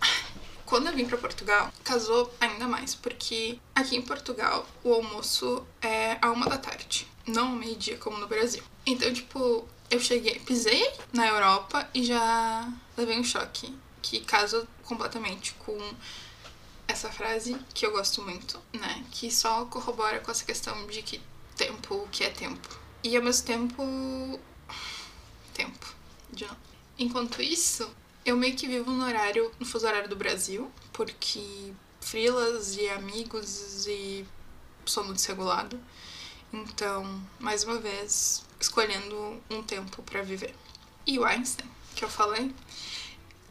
quando 0.67 0.85
eu 0.85 0.93
vim 0.93 1.07
para 1.07 1.17
Portugal, 1.17 1.73
casou 1.83 2.31
ainda 2.39 2.67
mais, 2.67 2.93
porque 2.93 3.57
aqui 3.73 3.95
em 3.95 4.03
Portugal 4.03 4.67
o 4.83 4.93
almoço 4.93 5.65
é 5.81 6.19
a 6.21 6.29
uma 6.29 6.47
da 6.47 6.59
tarde, 6.59 7.07
não 7.25 7.55
meio-dia 7.55 7.97
como 7.97 8.17
no 8.17 8.27
Brasil. 8.27 8.63
Então, 8.85 9.11
tipo, 9.13 9.67
eu 9.89 9.99
cheguei, 9.99 10.39
pisei 10.39 10.91
na 11.11 11.27
Europa 11.27 11.87
e 11.93 12.03
já 12.03 12.71
levei 12.97 13.19
um 13.19 13.23
choque 13.23 13.73
que 14.01 14.19
casa 14.21 14.67
completamente 14.83 15.53
com 15.53 15.77
essa 16.87 17.09
frase 17.11 17.57
que 17.73 17.85
eu 17.85 17.91
gosto 17.91 18.21
muito, 18.21 18.59
né? 18.73 19.05
Que 19.11 19.31
só 19.31 19.65
corrobora 19.65 20.19
com 20.19 20.31
essa 20.31 20.43
questão 20.43 20.85
de 20.87 21.01
que 21.01 21.21
tempo, 21.55 21.95
o 21.95 22.07
que 22.09 22.23
é 22.23 22.29
tempo. 22.29 22.79
E 23.03 23.15
ao 23.15 23.23
mesmo 23.23 23.45
tempo. 23.45 24.39
Tempo. 25.53 25.95
De 26.31 26.45
novo. 26.45 26.57
Enquanto 26.97 27.41
isso, 27.41 27.89
eu 28.25 28.35
meio 28.35 28.55
que 28.55 28.67
vivo 28.67 28.91
no 28.91 29.05
horário, 29.05 29.51
no 29.59 29.65
fuso 29.65 29.87
horário 29.87 30.09
do 30.09 30.15
Brasil, 30.15 30.71
porque 30.91 31.73
frilas 32.01 32.75
e 32.75 32.89
amigos 32.89 33.87
e 33.87 34.25
sono 34.85 35.13
desregulado. 35.13 35.79
Então, 36.53 37.19
mais 37.39 37.63
uma 37.63 37.79
vez, 37.79 38.45
escolhendo 38.59 39.41
um 39.49 39.63
tempo 39.63 40.03
para 40.03 40.21
viver. 40.21 40.53
E 41.03 41.17
o 41.17 41.25
Einstein, 41.25 41.67
que 41.95 42.05
eu 42.05 42.09
falei, 42.09 42.45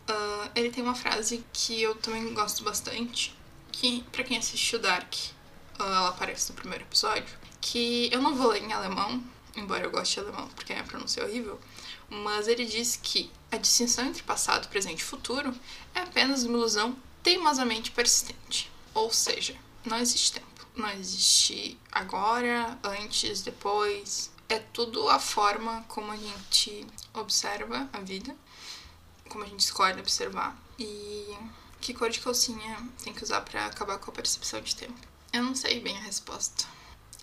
uh, 0.08 0.50
ele 0.54 0.70
tem 0.70 0.84
uma 0.84 0.94
frase 0.94 1.44
que 1.52 1.82
eu 1.82 1.96
também 1.96 2.32
gosto 2.32 2.62
bastante, 2.62 3.36
que 3.72 4.04
para 4.12 4.22
quem 4.22 4.38
assistiu 4.38 4.78
Dark, 4.78 5.12
uh, 5.12 5.82
ela 5.82 6.10
aparece 6.10 6.50
no 6.50 6.56
primeiro 6.56 6.84
episódio, 6.84 7.36
que 7.60 8.08
eu 8.12 8.22
não 8.22 8.36
vou 8.36 8.52
ler 8.52 8.62
em 8.62 8.72
alemão, 8.72 9.20
embora 9.56 9.82
eu 9.82 9.90
goste 9.90 10.14
de 10.14 10.20
alemão, 10.20 10.48
porque 10.54 10.72
a 10.72 10.84
pronúncia 10.84 11.22
é 11.22 11.24
horrível, 11.24 11.60
mas 12.08 12.46
ele 12.46 12.64
diz 12.64 13.00
que 13.02 13.28
a 13.50 13.56
distinção 13.56 14.06
entre 14.06 14.22
passado, 14.22 14.68
presente 14.68 15.00
e 15.00 15.04
futuro 15.04 15.52
é 15.92 16.00
apenas 16.00 16.44
uma 16.44 16.56
ilusão 16.56 16.96
teimosamente 17.20 17.90
persistente. 17.90 18.70
Ou 18.94 19.12
seja, 19.12 19.56
não 19.84 19.98
existe 19.98 20.34
tempo. 20.34 20.51
Não 20.74 20.90
existe 20.90 21.78
agora, 21.90 22.78
antes, 22.82 23.42
depois. 23.42 24.30
É 24.48 24.58
tudo 24.58 25.08
a 25.08 25.18
forma 25.18 25.84
como 25.88 26.12
a 26.12 26.16
gente 26.16 26.86
observa 27.14 27.88
a 27.92 28.00
vida, 28.00 28.36
como 29.28 29.44
a 29.44 29.46
gente 29.46 29.60
escolhe 29.60 30.00
observar. 30.00 30.56
E 30.78 31.36
que 31.80 31.94
cor 31.94 32.10
de 32.10 32.20
calcinha 32.20 32.88
tem 33.02 33.12
que 33.12 33.22
usar 33.24 33.40
para 33.42 33.66
acabar 33.66 33.98
com 33.98 34.10
a 34.10 34.14
percepção 34.14 34.60
de 34.60 34.76
tempo? 34.76 34.98
Eu 35.32 35.42
não 35.42 35.54
sei 35.54 35.80
bem 35.80 35.96
a 35.96 36.02
resposta. 36.02 36.66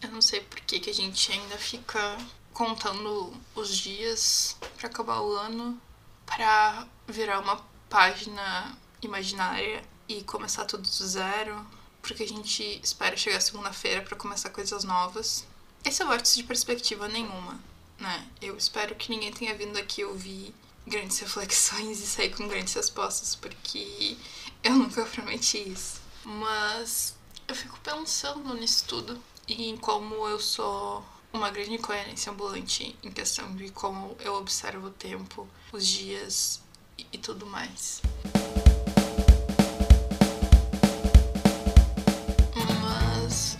Eu 0.01 0.11
não 0.11 0.21
sei 0.21 0.41
por 0.41 0.59
que, 0.61 0.79
que 0.79 0.89
a 0.89 0.93
gente 0.93 1.31
ainda 1.31 1.57
fica 1.57 2.17
contando 2.53 3.33
os 3.55 3.75
dias 3.75 4.57
para 4.77 4.87
acabar 4.87 5.21
o 5.21 5.35
ano 5.35 5.79
para 6.25 6.87
virar 7.07 7.39
uma 7.39 7.63
página 7.89 8.77
imaginária 9.01 9.83
e 10.07 10.23
começar 10.23 10.65
tudo 10.65 10.83
do 10.83 11.07
zero, 11.07 11.65
porque 12.01 12.23
a 12.23 12.27
gente 12.27 12.79
espera 12.83 13.17
chegar 13.17 13.39
segunda-feira 13.39 14.01
para 14.01 14.17
começar 14.17 14.49
coisas 14.49 14.83
novas. 14.83 15.45
Esse 15.83 16.01
é 16.01 16.05
o 16.05 16.07
vórtice 16.07 16.37
de 16.37 16.43
perspectiva 16.43 17.07
nenhuma, 17.07 17.59
né? 17.97 18.27
Eu 18.41 18.57
espero 18.57 18.95
que 18.95 19.09
ninguém 19.09 19.31
tenha 19.31 19.55
vindo 19.55 19.77
aqui 19.77 20.03
ouvir 20.03 20.53
grandes 20.85 21.19
reflexões 21.19 21.99
e 21.99 22.07
sair 22.07 22.35
com 22.35 22.47
grandes 22.47 22.73
respostas, 22.73 23.35
porque 23.35 24.17
eu 24.63 24.73
nunca 24.75 25.05
prometi 25.05 25.69
isso. 25.69 26.01
Mas 26.23 27.15
eu 27.47 27.55
fico 27.55 27.79
pensando 27.79 28.53
nisso 28.53 28.85
tudo 28.87 29.19
e 29.47 29.69
em 29.69 29.77
como 29.77 30.27
eu 30.27 30.39
sou 30.39 31.03
uma 31.31 31.49
grande 31.49 31.73
incoerência 31.73 32.31
ambulante 32.31 32.95
em 33.03 33.11
questão 33.11 33.55
de 33.55 33.69
como 33.71 34.15
eu 34.19 34.35
observo 34.35 34.87
o 34.87 34.91
tempo, 34.91 35.47
os 35.71 35.85
dias 35.85 36.61
e, 36.97 37.05
e 37.13 37.17
tudo 37.17 37.45
mais. 37.45 38.01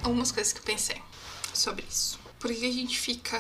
Algumas 0.10 0.32
coisas 0.32 0.54
que 0.54 0.60
eu 0.60 0.64
pensei 0.64 1.02
sobre 1.54 1.86
isso. 1.90 2.20
Por 2.40 2.54
que 2.54 2.66
a 2.66 2.72
gente 2.72 2.98
fica. 2.98 3.38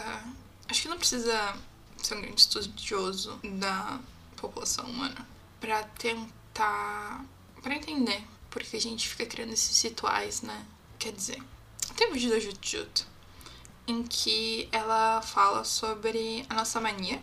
Acho 0.67 0.83
que 0.83 0.87
não 0.87 0.97
precisa 0.97 1.57
ser 1.97 2.15
um 2.15 2.21
grande 2.21 2.41
estudioso 2.41 3.39
da 3.43 3.99
população 4.35 4.85
humana 4.85 5.27
para 5.59 5.83
tentar. 5.83 7.25
para 7.61 7.75
entender 7.75 8.23
por 8.49 8.63
que 8.63 8.77
a 8.77 8.81
gente 8.81 9.07
fica 9.07 9.25
criando 9.25 9.53
esses 9.53 9.81
rituais, 9.81 10.41
né? 10.41 10.65
Quer 10.97 11.13
dizer, 11.13 11.41
tem 11.95 12.09
um 12.09 12.13
vídeo 12.13 12.29
da 12.29 12.39
Jutjut 12.39 13.05
em 13.87 14.03
que 14.03 14.69
ela 14.71 15.21
fala 15.21 15.63
sobre 15.63 16.45
a 16.49 16.53
nossa 16.53 16.79
mania 16.79 17.21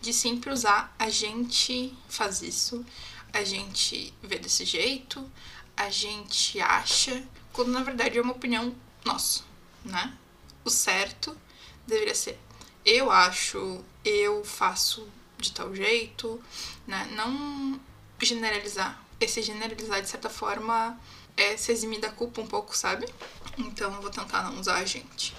de 0.00 0.12
sempre 0.12 0.50
usar 0.50 0.94
a 0.98 1.08
gente 1.08 1.96
faz 2.08 2.42
isso, 2.42 2.84
a 3.32 3.42
gente 3.42 4.12
vê 4.22 4.38
desse 4.38 4.64
jeito, 4.64 5.30
a 5.76 5.90
gente 5.90 6.60
acha, 6.60 7.22
quando 7.52 7.70
na 7.70 7.82
verdade 7.82 8.18
é 8.18 8.22
uma 8.22 8.32
opinião 8.32 8.74
nossa, 9.04 9.42
né? 9.84 10.16
O 10.64 10.70
certo 10.70 11.36
deveria 11.86 12.14
ser 12.14 12.38
eu 12.84 13.10
acho, 13.10 13.82
eu 14.04 14.44
faço 14.44 15.08
de 15.38 15.52
tal 15.52 15.74
jeito, 15.74 16.42
né? 16.86 17.08
Não 17.12 17.80
generalizar. 18.20 19.02
Esse 19.18 19.40
generalizar, 19.40 20.02
de 20.02 20.08
certa 20.08 20.28
forma, 20.28 20.98
é 21.36 21.56
se 21.56 21.72
eximir 21.72 22.00
da 22.00 22.10
culpa 22.10 22.42
um 22.42 22.46
pouco, 22.46 22.76
sabe? 22.76 23.06
Então 23.56 23.94
eu 23.94 24.02
vou 24.02 24.10
tentar 24.10 24.42
não 24.42 24.60
usar 24.60 24.76
a 24.76 24.84
gente. 24.84 25.34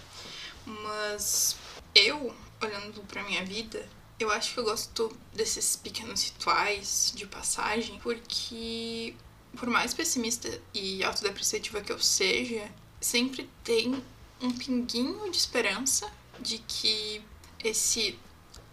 Mas 0.65 1.55
eu, 1.93 2.33
olhando 2.61 3.01
pra 3.03 3.23
minha 3.23 3.45
vida, 3.45 3.87
eu 4.19 4.31
acho 4.31 4.53
que 4.53 4.59
eu 4.59 4.63
gosto 4.63 5.15
desses 5.33 5.75
pequenos 5.75 6.23
rituais 6.23 7.13
de 7.13 7.27
passagem, 7.27 7.99
porque 7.99 9.13
por 9.57 9.69
mais 9.69 9.93
pessimista 9.93 10.61
e 10.73 11.03
autodepreciativa 11.03 11.81
que 11.81 11.91
eu 11.91 11.99
seja, 11.99 12.69
sempre 12.99 13.49
tem 13.63 14.03
um 14.41 14.51
pinguinho 14.51 15.29
de 15.31 15.37
esperança 15.37 16.11
de 16.39 16.59
que 16.59 17.21
esse 17.63 18.19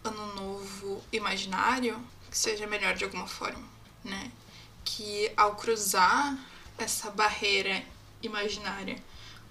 ano 0.05 0.35
novo 0.35 1.03
imaginário 1.13 2.01
seja 2.31 2.67
melhor 2.67 2.95
de 2.95 3.05
alguma 3.05 3.27
forma, 3.27 3.63
né? 4.05 4.33
Que 4.85 5.33
ao 5.37 5.55
cruzar 5.55 6.37
essa 6.77 7.11
barreira 7.11 7.85
imaginária 8.23 9.03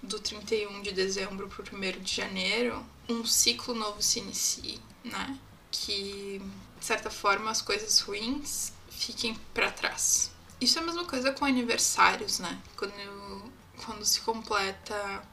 do 0.02 0.20
31 0.20 0.82
de 0.82 0.92
dezembro 0.92 1.48
para 1.48 1.62
o 1.62 1.78
1 1.78 2.02
de 2.02 2.16
janeiro, 2.16 2.84
um 3.08 3.26
ciclo 3.26 3.74
novo 3.74 4.02
se 4.02 4.20
inicie, 4.20 4.80
né? 5.04 5.38
Que, 5.70 6.42
de 6.80 6.86
certa 6.86 7.10
forma, 7.10 7.50
as 7.50 7.62
coisas 7.62 8.00
ruins 8.00 8.74
fiquem 8.90 9.36
para 9.54 9.72
trás. 9.72 10.32
Isso 10.62 10.78
é 10.78 10.82
a 10.84 10.86
mesma 10.86 11.06
coisa 11.06 11.34
com 11.34 11.44
aniversários, 11.44 12.38
né? 12.38 12.62
Quando, 12.78 13.52
quando 13.84 14.06
se 14.06 14.22
completa 14.22 15.24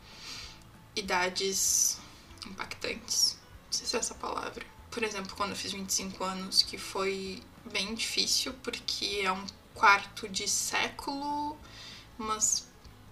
idades 0.96 2.00
impactantes. 2.46 3.38
Não 3.66 3.72
sei 3.72 3.86
se 3.86 3.96
é 3.96 3.98
essa 3.98 4.14
palavra. 4.14 4.64
Por 4.90 5.02
exemplo, 5.02 5.36
quando 5.36 5.50
eu 5.50 5.56
fiz 5.56 5.72
25 5.72 6.24
anos, 6.24 6.62
que 6.62 6.78
foi 6.78 7.42
bem 7.70 7.94
difícil, 7.94 8.54
porque 8.62 9.20
é 9.22 9.30
um 9.30 9.44
quarto 9.74 10.26
de 10.28 10.48
século, 10.48 11.58
mas 12.16 12.66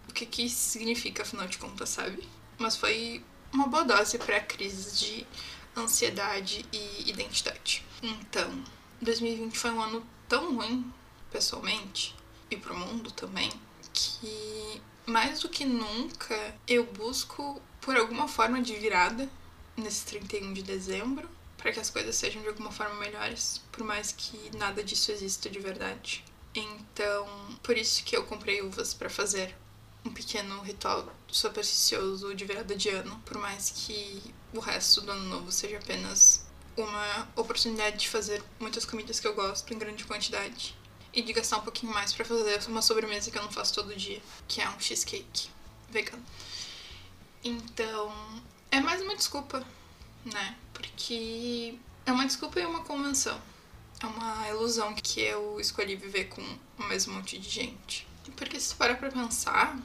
o 0.09 0.13
que, 0.13 0.25
que 0.25 0.47
isso 0.47 0.71
significa, 0.71 1.23
afinal 1.23 1.47
de 1.47 1.59
contas, 1.59 1.91
sabe? 1.91 2.27
Mas 2.59 2.77
foi 2.77 3.23
uma 3.53 3.67
boa 3.67 3.85
dose 3.85 4.19
para 4.19 4.41
crises 4.41 4.99
de 4.99 5.27
ansiedade 5.77 6.65
e 6.73 7.11
identidade. 7.11 7.85
Então, 8.03 8.65
2020 9.03 9.57
foi 9.57 9.71
um 9.71 9.83
ano 9.83 10.07
tão 10.27 10.57
ruim, 10.57 10.91
pessoalmente, 11.31 12.15
e 12.51 12.57
pro 12.57 12.77
mundo 12.77 13.11
também, 13.11 13.51
que 13.93 14.81
mais 15.07 15.41
do 15.41 15.49
que 15.49 15.65
nunca 15.65 16.55
eu 16.67 16.85
busco 16.85 17.61
por 17.81 17.97
alguma 17.97 18.27
forma 18.27 18.61
de 18.61 18.75
virada 18.75 19.29
nesse 19.77 20.05
31 20.07 20.53
de 20.53 20.63
dezembro 20.63 21.29
para 21.57 21.73
que 21.73 21.81
as 21.81 21.91
coisas 21.91 22.15
sejam 22.15 22.43
de 22.43 22.49
alguma 22.49 22.71
forma 22.71 22.95
melhores, 22.97 23.61
por 23.73 23.85
mais 23.85 24.13
que 24.13 24.51
nada 24.57 24.85
disso 24.85 25.11
exista 25.11 25.49
de 25.49 25.59
verdade. 25.59 26.25
Então, 26.55 27.27
por 27.63 27.77
isso 27.77 28.05
que 28.05 28.17
eu 28.17 28.25
comprei 28.25 28.63
uvas 28.63 28.95
para 28.95 29.11
fazer 29.11 29.55
um 30.05 30.11
pequeno 30.11 30.61
ritual 30.63 31.13
supersticioso 31.27 32.35
de 32.35 32.45
virada 32.45 32.75
de 32.77 32.89
ano, 32.89 33.21
por 33.25 33.39
mais 33.39 33.71
que 33.71 34.23
o 34.55 34.61
resto 34.61 35.01
do 35.01 35.13
ano 35.13 35.29
novo 35.29 35.51
seja 35.51 35.79
apenas 35.79 36.47
uma 36.77 37.29
oportunidade 37.35 37.99
de 37.99 38.09
fazer 38.09 38.43
muitas 38.61 38.85
comidas 38.85 39.19
que 39.19 39.27
eu 39.27 39.35
gosto 39.35 39.73
em 39.73 39.79
grande 39.79 40.05
quantidade 40.05 40.77
e 41.17 41.23
de 41.23 41.33
gastar 41.33 41.57
um 41.57 41.63
pouquinho 41.63 41.93
mais 41.95 42.13
para 42.13 42.27
fazer 42.27 42.61
uma 42.69 42.83
sobremesa 42.83 43.31
que 43.31 43.39
eu 43.39 43.43
não 43.43 43.51
faço 43.51 43.75
todo 43.75 43.97
dia, 43.97 44.21
que 44.47 44.61
é 44.61 44.69
um 44.69 44.79
cheesecake 44.79 45.49
vegano. 45.89 46.23
Então, 47.43 48.13
é 48.71 48.81
mais 48.81 49.01
uma 49.01 49.17
desculpa, 49.17 49.67
né? 50.27 50.57
Porque 50.75 51.79
é 52.05 52.13
uma 52.13 52.27
desculpa 52.27 52.61
e 52.61 52.67
uma 52.67 52.85
convenção. 52.85 53.41
É 54.03 54.07
uma 54.07 54.47
ilusão 54.51 54.95
que 54.95 55.23
eu 55.23 55.59
escolhi 55.59 55.97
viver 55.97 56.27
com 56.27 56.43
o 56.79 56.85
mesmo 56.85 57.15
monte 57.15 57.39
de 57.39 57.49
gente. 57.49 58.07
Porque 58.37 58.61
se 58.61 58.75
parar 58.75 58.97
pra 58.97 59.11
pensar, 59.11 59.79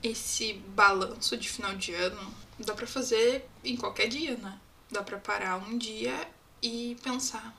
esse 0.00 0.52
balanço 0.52 1.36
de 1.36 1.48
final 1.48 1.74
de 1.74 1.92
ano 1.94 2.32
dá 2.60 2.74
pra 2.74 2.86
fazer 2.86 3.44
em 3.64 3.76
qualquer 3.76 4.06
dia, 4.06 4.36
né? 4.36 4.60
Dá 4.88 5.02
pra 5.02 5.18
parar 5.18 5.56
um 5.56 5.76
dia 5.76 6.30
e 6.62 6.96
pensar. 7.02 7.52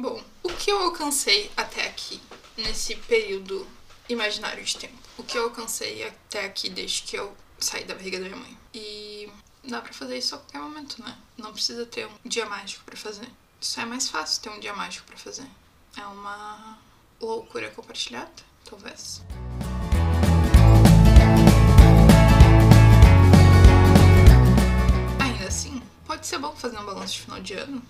Bom, 0.00 0.22
o 0.44 0.48
que 0.50 0.70
eu 0.70 0.78
alcancei 0.80 1.50
até 1.56 1.88
aqui, 1.88 2.20
nesse 2.56 2.94
período 2.94 3.66
imaginário 4.08 4.62
de 4.62 4.76
tempo? 4.76 4.96
O 5.18 5.24
que 5.24 5.36
eu 5.36 5.42
alcancei 5.42 6.06
até 6.06 6.44
aqui 6.44 6.70
desde 6.70 7.02
que 7.02 7.16
eu 7.18 7.36
saí 7.58 7.84
da 7.84 7.96
barriga 7.96 8.20
da 8.20 8.26
minha 8.26 8.36
mãe? 8.36 8.56
E 8.72 9.28
dá 9.64 9.80
pra 9.80 9.92
fazer 9.92 10.16
isso 10.16 10.36
a 10.36 10.38
qualquer 10.38 10.60
momento, 10.60 11.02
né? 11.02 11.18
Não 11.36 11.52
precisa 11.52 11.84
ter 11.84 12.06
um 12.06 12.28
dia 12.28 12.46
mágico 12.46 12.84
para 12.84 12.96
fazer. 12.96 13.28
Isso 13.60 13.80
é 13.80 13.84
mais 13.84 14.08
fácil 14.08 14.40
ter 14.40 14.50
um 14.50 14.60
dia 14.60 14.72
mágico 14.72 15.04
para 15.04 15.16
fazer. 15.16 15.48
É 15.96 16.06
uma 16.06 16.78
loucura 17.20 17.68
compartilhada, 17.72 18.30
talvez. 18.64 19.20
Ainda 25.20 25.48
assim, 25.48 25.82
pode 26.06 26.24
ser 26.24 26.38
bom 26.38 26.54
fazer 26.54 26.78
um 26.78 26.86
balanço 26.86 27.14
de 27.14 27.20
final 27.22 27.40
de 27.40 27.54
ano, 27.54 27.82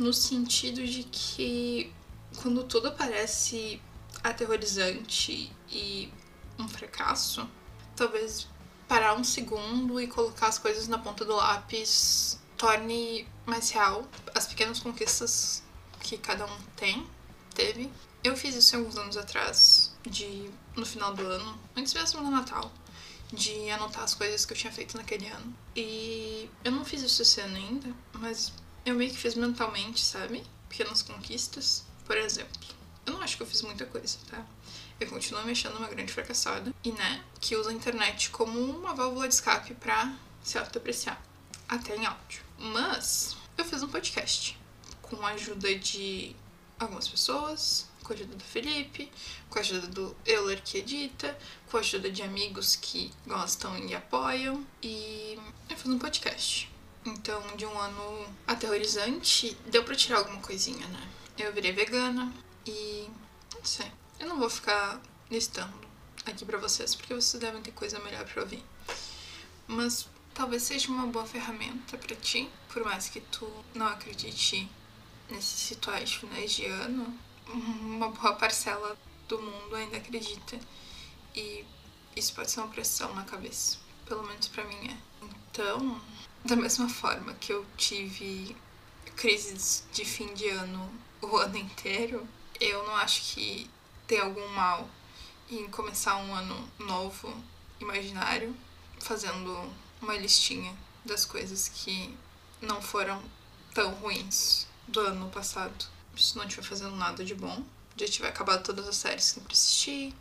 no 0.00 0.14
sentido 0.14 0.84
de 0.86 1.04
que 1.04 1.92
quando 2.36 2.64
tudo 2.64 2.90
parece 2.92 3.80
aterrorizante 4.24 5.52
e 5.70 6.10
um 6.58 6.66
fracasso, 6.66 7.46
talvez 7.94 8.48
parar 8.88 9.14
um 9.14 9.22
segundo 9.22 10.00
e 10.00 10.06
colocar 10.06 10.48
as 10.48 10.58
coisas 10.58 10.88
na 10.88 10.98
ponta 10.98 11.22
do 11.24 11.36
lápis 11.36 12.40
torne 12.56 13.28
mais 13.44 13.70
real 13.70 14.08
as 14.34 14.46
pequenas 14.46 14.80
conquistas 14.80 15.62
que 16.00 16.16
cada 16.16 16.46
um 16.46 16.58
tem, 16.76 17.06
teve. 17.54 17.90
Eu 18.24 18.34
fiz 18.34 18.54
isso 18.54 18.76
alguns 18.76 18.96
anos 18.96 19.18
atrás, 19.18 19.94
de 20.02 20.50
no 20.76 20.86
final 20.86 21.14
do 21.14 21.26
ano, 21.26 21.58
antes 21.76 21.92
mesmo 21.92 22.22
do 22.22 22.30
Natal, 22.30 22.72
de 23.30 23.68
anotar 23.70 24.04
as 24.04 24.14
coisas 24.14 24.46
que 24.46 24.54
eu 24.54 24.56
tinha 24.56 24.72
feito 24.72 24.96
naquele 24.96 25.28
ano. 25.28 25.54
E 25.76 26.48
eu 26.64 26.72
não 26.72 26.86
fiz 26.86 27.02
isso 27.02 27.20
esse 27.20 27.40
ano 27.40 27.56
ainda, 27.56 27.94
mas 28.14 28.52
eu 28.84 28.94
meio 28.94 29.10
que 29.10 29.18
fiz 29.18 29.34
mentalmente, 29.34 30.00
sabe? 30.00 30.42
Pequenas 30.68 31.02
conquistas. 31.02 31.84
Por 32.04 32.16
exemplo, 32.16 32.52
eu 33.06 33.12
não 33.14 33.22
acho 33.22 33.36
que 33.36 33.42
eu 33.42 33.46
fiz 33.46 33.62
muita 33.62 33.86
coisa, 33.86 34.18
tá? 34.30 34.44
Eu 34.98 35.08
continuo 35.08 35.44
mexendo 35.44 35.74
numa 35.74 35.88
grande 35.88 36.12
fracassada 36.12 36.74
e, 36.84 36.92
né, 36.92 37.24
que 37.40 37.56
usa 37.56 37.70
a 37.70 37.72
internet 37.72 38.30
como 38.30 38.58
uma 38.58 38.94
válvula 38.94 39.26
de 39.26 39.34
escape 39.34 39.74
pra 39.74 40.14
se 40.42 40.58
autodepreciar, 40.58 41.20
até 41.68 41.96
em 41.96 42.06
áudio. 42.06 42.42
Mas 42.58 43.36
eu 43.56 43.64
fiz 43.64 43.82
um 43.82 43.88
podcast 43.88 44.58
com 45.02 45.24
a 45.24 45.30
ajuda 45.30 45.74
de 45.78 46.36
algumas 46.78 47.08
pessoas, 47.08 47.88
com 48.02 48.12
a 48.12 48.16
ajuda 48.16 48.36
do 48.36 48.44
Felipe, 48.44 49.10
com 49.48 49.58
a 49.58 49.62
ajuda 49.62 49.86
do 49.88 50.16
Euler 50.26 50.62
que 50.62 50.78
edita, 50.78 51.36
com 51.70 51.76
a 51.76 51.80
ajuda 51.80 52.10
de 52.10 52.22
amigos 52.22 52.76
que 52.76 53.10
gostam 53.26 53.76
e 53.78 53.94
apoiam. 53.94 54.66
E 54.82 55.38
eu 55.68 55.76
fiz 55.76 55.86
um 55.86 55.98
podcast. 55.98 56.69
Então, 57.04 57.42
de 57.56 57.64
um 57.64 57.78
ano 57.78 58.26
aterrorizante, 58.46 59.56
deu 59.66 59.82
pra 59.84 59.94
tirar 59.94 60.18
alguma 60.18 60.40
coisinha, 60.40 60.86
né? 60.88 61.08
Eu 61.38 61.52
virei 61.52 61.72
vegana 61.72 62.32
e. 62.66 63.08
não 63.54 63.64
sei. 63.64 63.90
Eu 64.18 64.28
não 64.28 64.38
vou 64.38 64.50
ficar 64.50 65.00
listando 65.30 65.72
aqui 66.26 66.44
pra 66.44 66.58
vocês, 66.58 66.94
porque 66.94 67.14
vocês 67.14 67.40
devem 67.40 67.62
ter 67.62 67.72
coisa 67.72 67.98
melhor 68.00 68.24
pra 68.26 68.42
ouvir. 68.42 68.62
Mas 69.66 70.06
talvez 70.34 70.62
seja 70.62 70.88
uma 70.88 71.06
boa 71.06 71.26
ferramenta 71.26 71.96
para 71.96 72.14
ti, 72.16 72.50
por 72.68 72.84
mais 72.84 73.08
que 73.08 73.20
tu 73.20 73.50
não 73.74 73.86
acredite 73.86 74.68
nesses 75.30 75.70
rituais 75.70 76.12
finais 76.12 76.52
de 76.52 76.66
ano, 76.66 77.18
uma 77.46 78.08
boa 78.10 78.34
parcela 78.34 78.98
do 79.28 79.40
mundo 79.40 79.74
ainda 79.76 79.96
acredita. 79.96 80.58
E 81.34 81.64
isso 82.16 82.34
pode 82.34 82.50
ser 82.50 82.60
uma 82.60 82.68
pressão 82.68 83.14
na 83.14 83.24
cabeça. 83.24 83.78
Pelo 84.04 84.24
menos 84.24 84.48
para 84.48 84.64
mim 84.64 84.88
é. 84.88 84.96
Então, 85.52 86.00
da 86.44 86.54
mesma 86.54 86.88
forma 86.88 87.34
que 87.34 87.52
eu 87.52 87.66
tive 87.76 88.56
crises 89.16 89.84
de 89.92 90.04
fim 90.04 90.32
de 90.32 90.48
ano 90.48 90.90
o 91.20 91.36
ano 91.38 91.56
inteiro, 91.56 92.26
eu 92.60 92.86
não 92.86 92.94
acho 92.96 93.34
que 93.34 93.68
tem 94.06 94.20
algum 94.20 94.46
mal 94.48 94.88
em 95.50 95.68
começar 95.68 96.16
um 96.16 96.34
ano 96.34 96.68
novo, 96.78 97.34
imaginário, 97.80 98.54
fazendo 99.00 99.72
uma 100.00 100.16
listinha 100.16 100.72
das 101.04 101.24
coisas 101.24 101.68
que 101.68 102.16
não 102.60 102.80
foram 102.80 103.20
tão 103.74 103.92
ruins 103.94 104.68
do 104.86 105.00
ano 105.00 105.28
passado. 105.30 105.86
Se 106.16 106.36
não 106.36 106.44
estiver 106.44 106.62
fazendo 106.62 106.94
nada 106.94 107.24
de 107.24 107.34
bom, 107.34 107.64
já 107.96 108.06
tiver 108.06 108.28
acabado 108.28 108.62
todas 108.62 108.86
as 108.86 108.96
séries 108.96 109.32
que 109.32 109.40
pra 109.40 109.52
assistir, 109.52 110.14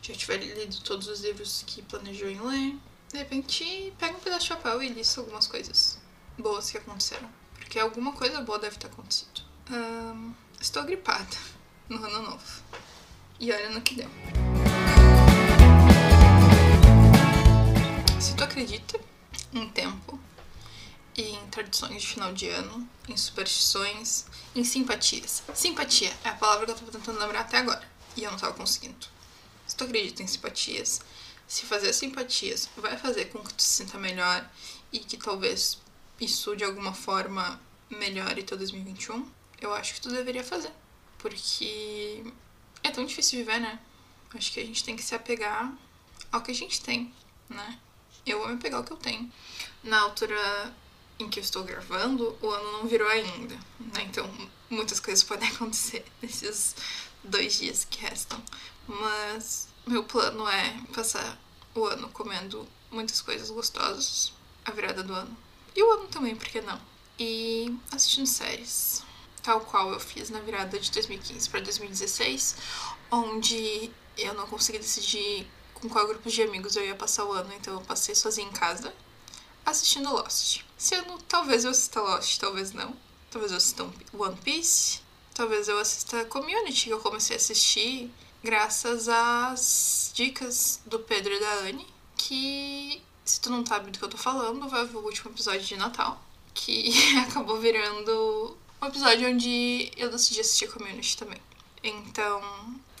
já 0.00 0.14
tiver 0.14 0.36
lido 0.36 0.80
todos 0.80 1.08
os 1.08 1.20
livros 1.20 1.64
que 1.66 1.82
planejou 1.82 2.28
em 2.28 2.40
ler, 2.40 2.76
de 3.16 3.22
repente 3.22 3.94
pega 3.98 4.14
um 4.14 4.20
pedaço 4.20 4.44
de 4.44 4.48
papel 4.50 4.82
e 4.82 4.88
lista 4.90 5.20
algumas 5.20 5.46
coisas 5.46 5.98
boas 6.38 6.70
que 6.70 6.76
aconteceram. 6.76 7.28
Porque 7.54 7.78
alguma 7.78 8.12
coisa 8.12 8.42
boa 8.42 8.58
deve 8.58 8.76
ter 8.76 8.88
acontecido. 8.88 9.40
Estou 10.60 10.84
gripada 10.84 11.36
no 11.88 11.96
ano 12.04 12.30
novo. 12.30 12.62
E 13.40 13.50
olha 13.50 13.70
no 13.70 13.80
que 13.80 13.94
deu. 13.94 14.10
Se 18.20 18.34
tu 18.36 18.44
acredita 18.44 19.00
em 19.52 19.66
tempo 19.70 20.20
e 21.16 21.22
em 21.22 21.46
tradições 21.46 22.02
de 22.02 22.08
final 22.08 22.34
de 22.34 22.48
ano, 22.48 22.86
em 23.08 23.16
superstições, 23.16 24.26
em 24.54 24.62
simpatias. 24.62 25.42
Simpatia 25.54 26.12
é 26.22 26.28
a 26.28 26.34
palavra 26.34 26.66
que 26.66 26.72
eu 26.72 26.76
tô 26.76 26.98
tentando 26.98 27.18
lembrar 27.18 27.40
até 27.40 27.58
agora 27.58 27.88
e 28.14 28.24
eu 28.24 28.30
não 28.30 28.38
tava 28.38 28.52
conseguindo. 28.52 29.06
Se 29.66 29.74
tu 29.74 29.84
acredita 29.84 30.22
em 30.22 30.26
simpatias, 30.26 31.00
se 31.46 31.64
fazer 31.64 31.92
simpatias 31.92 32.68
vai 32.76 32.96
fazer 32.96 33.26
com 33.26 33.42
que 33.42 33.54
tu 33.54 33.62
se 33.62 33.84
sinta 33.84 33.98
melhor 33.98 34.48
e 34.92 34.98
que 34.98 35.16
talvez 35.16 35.80
isso 36.20 36.56
de 36.56 36.64
alguma 36.64 36.92
forma 36.92 37.60
melhore 37.90 38.42
teu 38.42 38.56
2021, 38.56 39.28
eu 39.60 39.72
acho 39.74 39.94
que 39.94 40.00
tu 40.00 40.10
deveria 40.10 40.42
fazer. 40.42 40.72
Porque 41.18 42.24
é 42.82 42.90
tão 42.90 43.04
difícil 43.04 43.38
viver, 43.38 43.60
né? 43.60 43.78
Acho 44.34 44.52
que 44.52 44.60
a 44.60 44.64
gente 44.64 44.84
tem 44.84 44.96
que 44.96 45.02
se 45.02 45.14
apegar 45.14 45.72
ao 46.32 46.42
que 46.42 46.50
a 46.50 46.54
gente 46.54 46.82
tem, 46.82 47.12
né? 47.48 47.78
Eu 48.26 48.38
vou 48.38 48.48
me 48.48 48.54
apegar 48.54 48.78
ao 48.78 48.84
que 48.84 48.92
eu 48.92 48.96
tenho. 48.96 49.30
Na 49.82 50.00
altura 50.00 50.74
em 51.18 51.28
que 51.28 51.38
eu 51.38 51.42
estou 51.42 51.64
gravando, 51.64 52.36
o 52.42 52.50
ano 52.50 52.72
não 52.72 52.86
virou 52.86 53.08
ainda, 53.08 53.54
né? 53.78 54.02
Então, 54.02 54.28
muitas 54.68 55.00
coisas 55.00 55.22
podem 55.24 55.48
acontecer 55.54 56.04
nesses 56.20 56.74
dois 57.22 57.58
dias 57.58 57.84
que 57.84 58.00
restam. 58.00 58.42
Mas 58.86 59.68
meu 59.86 60.04
plano 60.04 60.48
é 60.48 60.80
passar 60.94 61.38
o 61.74 61.84
ano 61.84 62.08
comendo 62.10 62.66
muitas 62.90 63.20
coisas 63.20 63.50
gostosas, 63.50 64.32
a 64.64 64.70
virada 64.70 65.02
do 65.02 65.12
ano. 65.12 65.36
E 65.74 65.82
o 65.82 65.90
ano 65.92 66.08
também, 66.08 66.34
por 66.34 66.48
que 66.48 66.60
não? 66.60 66.80
E 67.18 67.74
assistindo 67.92 68.26
séries 68.26 69.04
tal 69.46 69.60
qual 69.60 69.92
eu 69.92 70.00
fiz 70.00 70.28
na 70.28 70.40
virada 70.40 70.76
de 70.76 70.90
2015 70.90 71.48
para 71.48 71.60
2016, 71.60 72.56
onde 73.12 73.92
eu 74.18 74.34
não 74.34 74.44
consegui 74.48 74.78
decidir 74.78 75.46
com 75.72 75.88
qual 75.88 76.08
grupo 76.08 76.28
de 76.28 76.42
amigos 76.42 76.74
eu 76.74 76.84
ia 76.84 76.96
passar 76.96 77.24
o 77.24 77.30
ano, 77.30 77.52
então 77.54 77.74
eu 77.74 77.80
passei 77.80 78.12
sozinha 78.16 78.48
em 78.48 78.52
casa 78.52 78.92
assistindo 79.64 80.12
Lost. 80.12 80.62
Esse 80.76 80.96
ano 80.96 81.16
talvez 81.28 81.64
eu 81.64 81.70
assista 81.70 82.00
Lost, 82.00 82.40
talvez 82.40 82.72
não. 82.72 82.92
Talvez 83.30 83.52
eu 83.52 83.58
assista 83.58 83.88
One 84.12 84.36
Piece, 84.42 85.00
talvez 85.32 85.68
eu 85.68 85.78
assista 85.78 86.24
Community, 86.24 86.86
que 86.86 86.90
eu 86.90 87.00
comecei 87.00 87.36
a 87.36 87.38
assistir 87.38 88.12
graças 88.46 89.08
às 89.08 90.12
dicas 90.14 90.80
do 90.86 91.00
Pedro 91.00 91.34
e 91.34 91.40
da 91.40 91.52
Anne, 91.64 91.84
que 92.16 93.02
se 93.24 93.40
tu 93.40 93.50
não 93.50 93.66
sabe 93.66 93.90
do 93.90 93.98
que 93.98 94.04
eu 94.04 94.08
tô 94.08 94.16
falando, 94.16 94.68
vai 94.68 94.86
ver 94.86 94.98
o 94.98 95.00
último 95.00 95.32
episódio 95.32 95.66
de 95.66 95.76
Natal, 95.76 96.24
que 96.54 96.92
acabou 97.26 97.58
virando 97.58 98.56
um 98.80 98.86
episódio 98.86 99.28
onde 99.28 99.90
eu 99.96 100.08
decidi 100.12 100.40
assistir 100.40 100.68
Community 100.68 101.16
também. 101.16 101.40
Então, 101.82 102.40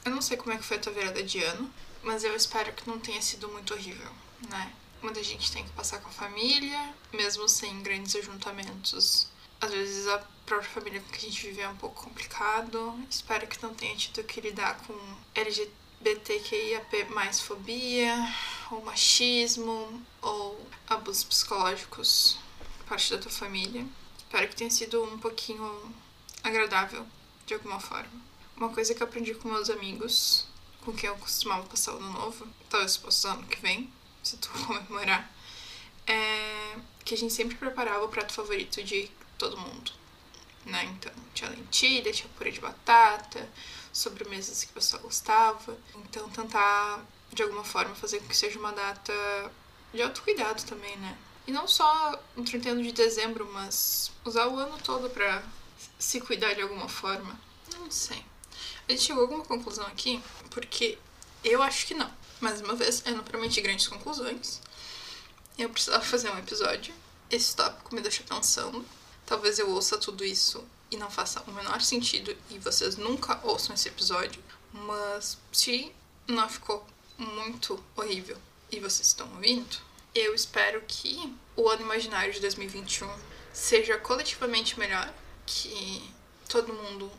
eu 0.04 0.10
não 0.10 0.20
sei 0.20 0.36
como 0.36 0.52
é 0.52 0.56
que 0.56 0.64
foi 0.64 0.78
a 0.78 0.80
tua 0.80 0.92
virada 0.92 1.22
de 1.22 1.40
ano, 1.40 1.72
mas 2.02 2.24
eu 2.24 2.34
espero 2.34 2.72
que 2.72 2.88
não 2.88 2.98
tenha 2.98 3.22
sido 3.22 3.48
muito 3.48 3.72
horrível, 3.72 4.10
né? 4.50 4.72
Muita 5.00 5.22
gente 5.22 5.52
tem 5.52 5.62
que 5.62 5.70
passar 5.70 6.00
com 6.00 6.08
a 6.08 6.12
família, 6.12 6.92
mesmo 7.12 7.48
sem 7.48 7.82
grandes 7.84 8.16
ajuntamentos. 8.16 9.28
Às 9.60 9.70
vezes 9.70 10.06
a 10.08 10.18
própria 10.44 10.70
família 10.70 11.00
que 11.00 11.16
a 11.16 11.20
gente 11.20 11.46
vive 11.46 11.60
é 11.60 11.68
um 11.68 11.76
pouco 11.76 12.04
complicado. 12.04 12.98
Espero 13.10 13.46
que 13.46 13.62
não 13.62 13.74
tenha 13.74 13.96
tido 13.96 14.22
que 14.24 14.40
lidar 14.40 14.78
com 14.86 14.94
LGBTQIAP 15.34 17.10
mais 17.10 17.40
fobia, 17.40 18.14
ou 18.70 18.84
machismo, 18.84 20.02
ou 20.22 20.66
abusos 20.86 21.24
psicológicos 21.24 22.38
por 22.78 22.86
parte 22.86 23.10
da 23.10 23.18
tua 23.18 23.30
família. 23.30 23.86
Espero 24.18 24.48
que 24.48 24.56
tenha 24.56 24.70
sido 24.70 25.02
um 25.02 25.18
pouquinho 25.18 25.94
agradável, 26.42 27.06
de 27.44 27.54
alguma 27.54 27.80
forma. 27.80 28.26
Uma 28.56 28.70
coisa 28.70 28.94
que 28.94 29.02
eu 29.02 29.06
aprendi 29.06 29.34
com 29.34 29.48
meus 29.48 29.68
amigos, 29.68 30.46
com 30.84 30.92
quem 30.92 31.08
eu 31.08 31.16
costumava 31.16 31.66
passar 31.66 31.94
o 31.94 31.98
ano 31.98 32.12
novo, 32.12 32.46
talvez 32.70 32.96
possa 32.96 33.32
ano 33.32 33.46
que 33.46 33.60
vem, 33.60 33.92
se 34.22 34.36
tu 34.36 34.48
comemorar, 34.66 35.30
é 36.06 36.76
que 37.04 37.14
a 37.14 37.16
gente 37.16 37.32
sempre 37.32 37.56
preparava 37.56 38.04
o 38.04 38.08
prato 38.08 38.32
favorito 38.32 38.82
de 38.82 39.08
todo 39.38 39.56
mundo. 39.56 39.92
Né? 40.64 40.84
Então, 40.84 41.12
tinha 41.32 41.50
lentilha, 41.50 42.12
tinha 42.12 42.28
purê 42.36 42.50
de 42.50 42.60
batata, 42.60 43.48
sobremesas 43.92 44.64
que 44.64 44.70
o 44.70 44.74
pessoal 44.74 45.02
gostava. 45.02 45.76
Então, 45.94 46.28
tentar, 46.30 47.04
de 47.32 47.42
alguma 47.42 47.64
forma, 47.64 47.94
fazer 47.94 48.20
com 48.20 48.28
que 48.28 48.36
seja 48.36 48.58
uma 48.58 48.72
data 48.72 49.12
de 49.92 50.02
autocuidado 50.02 50.62
também, 50.64 50.96
né? 50.98 51.16
E 51.46 51.52
não 51.52 51.68
só 51.68 52.20
no 52.34 52.44
31 52.44 52.82
de 52.82 52.92
dezembro, 52.92 53.48
mas 53.52 54.10
usar 54.24 54.48
o 54.48 54.58
ano 54.58 54.76
todo 54.82 55.08
pra 55.08 55.42
se 55.98 56.20
cuidar 56.20 56.54
de 56.54 56.62
alguma 56.62 56.88
forma. 56.88 57.38
Não 57.72 57.90
sei. 57.90 58.24
A 58.88 58.92
gente 58.92 59.04
chegou 59.04 59.22
a 59.22 59.26
alguma 59.26 59.44
conclusão 59.44 59.86
aqui? 59.86 60.20
Porque 60.50 60.98
eu 61.44 61.62
acho 61.62 61.86
que 61.86 61.94
não. 61.94 62.10
Mais 62.40 62.60
uma 62.60 62.74
vez, 62.74 63.02
eu 63.06 63.16
não 63.16 63.24
prometi 63.24 63.60
grandes 63.60 63.86
conclusões. 63.86 64.60
Eu 65.56 65.70
precisava 65.70 66.04
fazer 66.04 66.30
um 66.30 66.38
episódio. 66.38 66.94
Esse 67.30 67.54
tópico 67.56 67.94
me 67.94 68.00
deixa 68.00 68.22
pensando. 68.22 68.84
Talvez 69.26 69.58
eu 69.58 69.68
ouça 69.70 69.98
tudo 69.98 70.24
isso 70.24 70.64
e 70.90 70.96
não 70.96 71.10
faça 71.10 71.42
o 71.42 71.52
menor 71.52 71.80
sentido 71.80 72.36
e 72.48 72.58
vocês 72.58 72.96
nunca 72.96 73.40
ouçam 73.42 73.74
esse 73.74 73.88
episódio. 73.88 74.42
Mas 74.72 75.36
se 75.52 75.92
não 76.28 76.48
ficou 76.48 76.86
muito 77.18 77.82
horrível 77.96 78.38
e 78.70 78.78
vocês 78.78 79.08
estão 79.08 79.28
ouvindo, 79.34 79.78
eu 80.14 80.34
espero 80.34 80.82
que 80.86 81.36
o 81.56 81.68
ano 81.68 81.82
imaginário 81.82 82.32
de 82.32 82.40
2021 82.40 83.08
seja 83.52 83.98
coletivamente 83.98 84.78
melhor, 84.78 85.12
que 85.44 86.14
todo 86.48 86.72
mundo 86.72 87.10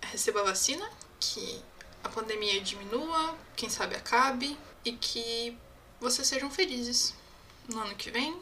receba 0.00 0.40
a 0.40 0.44
vacina, 0.44 0.88
que 1.20 1.62
a 2.02 2.08
pandemia 2.08 2.60
diminua, 2.60 3.36
quem 3.56 3.68
sabe 3.68 3.94
acabe 3.94 4.58
e 4.84 4.92
que 4.92 5.56
vocês 6.00 6.26
sejam 6.26 6.50
felizes 6.50 7.14
no 7.68 7.80
ano 7.80 7.94
que 7.94 8.10
vem, 8.10 8.40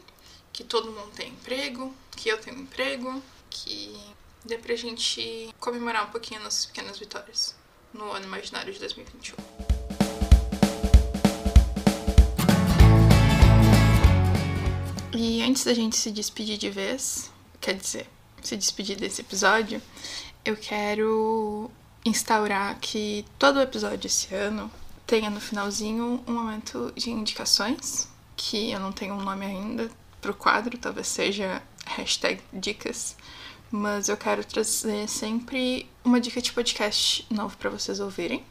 que 0.53 0.63
todo 0.63 0.91
mundo 0.91 1.11
tenha 1.15 1.29
emprego, 1.29 1.93
que 2.11 2.29
eu 2.29 2.37
tenha 2.37 2.55
um 2.55 2.61
emprego, 2.61 3.21
que 3.49 3.95
dê 4.43 4.57
pra 4.57 4.75
gente 4.75 5.53
comemorar 5.59 6.07
um 6.07 6.11
pouquinho 6.11 6.41
nossas 6.41 6.65
pequenas 6.65 6.97
vitórias 6.99 7.55
no 7.93 8.11
ano 8.11 8.25
imaginário 8.25 8.73
de 8.73 8.79
2021. 8.79 9.35
E 15.13 15.43
antes 15.43 15.63
da 15.63 15.73
gente 15.73 15.95
se 15.97 16.09
despedir 16.09 16.57
de 16.57 16.69
vez, 16.69 17.31
quer 17.59 17.75
dizer, 17.75 18.09
se 18.41 18.57
despedir 18.57 18.97
desse 18.97 19.21
episódio, 19.21 19.81
eu 20.43 20.57
quero 20.57 21.69
instaurar 22.03 22.79
que 22.79 23.23
todo 23.37 23.61
episódio 23.61 24.07
esse 24.07 24.33
ano 24.33 24.71
tenha 25.05 25.29
no 25.29 25.39
finalzinho 25.39 26.23
um 26.25 26.33
momento 26.33 26.91
de 26.95 27.11
indicações, 27.11 28.07
que 28.35 28.71
eu 28.71 28.79
não 28.79 28.91
tenho 28.91 29.13
um 29.13 29.21
nome 29.21 29.45
ainda 29.45 30.00
pro 30.21 30.33
quadro, 30.33 30.77
talvez 30.77 31.07
seja 31.07 31.61
hashtag 31.85 32.41
dicas, 32.53 33.15
mas 33.71 34.07
eu 34.07 34.15
quero 34.15 34.45
trazer 34.45 35.09
sempre 35.09 35.89
uma 36.03 36.21
dica 36.21 36.41
de 36.41 36.51
podcast 36.53 37.25
novo 37.29 37.57
para 37.57 37.69
vocês 37.69 37.99
ouvirem. 37.99 38.43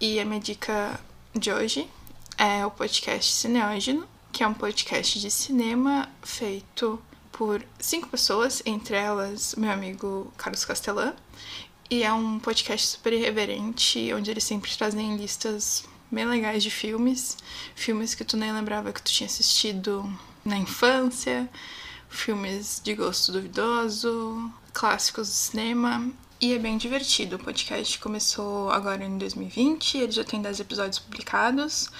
E 0.00 0.20
a 0.20 0.24
minha 0.24 0.40
dica 0.40 1.00
de 1.34 1.50
hoje 1.50 1.88
é 2.36 2.66
o 2.66 2.70
podcast 2.70 3.32
Cineógeno, 3.32 4.06
que 4.30 4.42
é 4.42 4.46
um 4.46 4.54
podcast 4.54 5.18
de 5.18 5.30
cinema 5.30 6.08
feito 6.22 7.00
por 7.32 7.64
cinco 7.78 8.08
pessoas, 8.08 8.62
entre 8.66 8.96
elas 8.96 9.54
meu 9.56 9.70
amigo 9.70 10.32
Carlos 10.36 10.64
Castelã. 10.64 11.14
E 11.90 12.02
é 12.02 12.12
um 12.12 12.38
podcast 12.38 12.88
super 12.88 13.12
irreverente, 13.12 14.12
onde 14.12 14.30
eles 14.30 14.44
sempre 14.44 14.70
trazem 14.76 15.16
listas 15.16 15.84
bem 16.10 16.24
legais 16.24 16.62
de 16.62 16.70
filmes, 16.70 17.36
filmes 17.74 18.14
que 18.14 18.24
tu 18.24 18.36
nem 18.36 18.52
lembrava 18.52 18.92
que 18.92 19.02
tu 19.02 19.12
tinha 19.12 19.26
assistido 19.26 20.10
na 20.44 20.56
infância, 20.56 21.48
filmes 22.08 22.80
de 22.82 22.94
gosto 22.94 23.32
duvidoso, 23.32 24.52
clássicos 24.72 25.28
do 25.28 25.34
cinema. 25.34 26.10
E 26.40 26.52
é 26.52 26.58
bem 26.58 26.76
divertido. 26.76 27.36
O 27.36 27.38
podcast 27.38 27.98
começou 27.98 28.70
agora 28.70 29.04
em 29.04 29.16
2020, 29.16 29.98
ele 29.98 30.12
já 30.12 30.24
tem 30.24 30.42
10 30.42 30.60
episódios 30.60 30.98
publicados. 30.98 31.90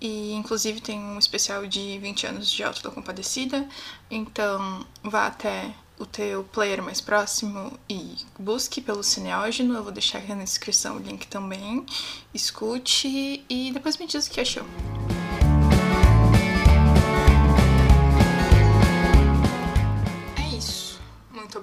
E 0.00 0.32
inclusive 0.32 0.80
tem 0.80 0.98
um 0.98 1.18
especial 1.18 1.66
de 1.66 1.98
20 1.98 2.26
anos 2.26 2.50
de 2.50 2.62
Alto 2.62 2.82
da 2.82 2.90
Compadecida. 2.90 3.66
Então 4.10 4.84
vá 5.02 5.26
até 5.26 5.72
o 5.98 6.04
teu 6.04 6.44
player 6.44 6.82
mais 6.82 7.00
próximo 7.00 7.78
e 7.88 8.16
busque 8.38 8.80
pelo 8.80 9.02
Cineógeno. 9.02 9.74
Eu 9.74 9.82
vou 9.82 9.92
deixar 9.92 10.18
aqui 10.18 10.34
na 10.34 10.44
descrição 10.44 10.96
o 10.96 10.98
link 11.00 11.26
também. 11.28 11.86
Escute 12.32 13.44
e 13.48 13.70
depois 13.72 13.96
me 13.96 14.06
diz 14.06 14.26
o 14.26 14.30
que 14.30 14.40
achou. 14.40 14.64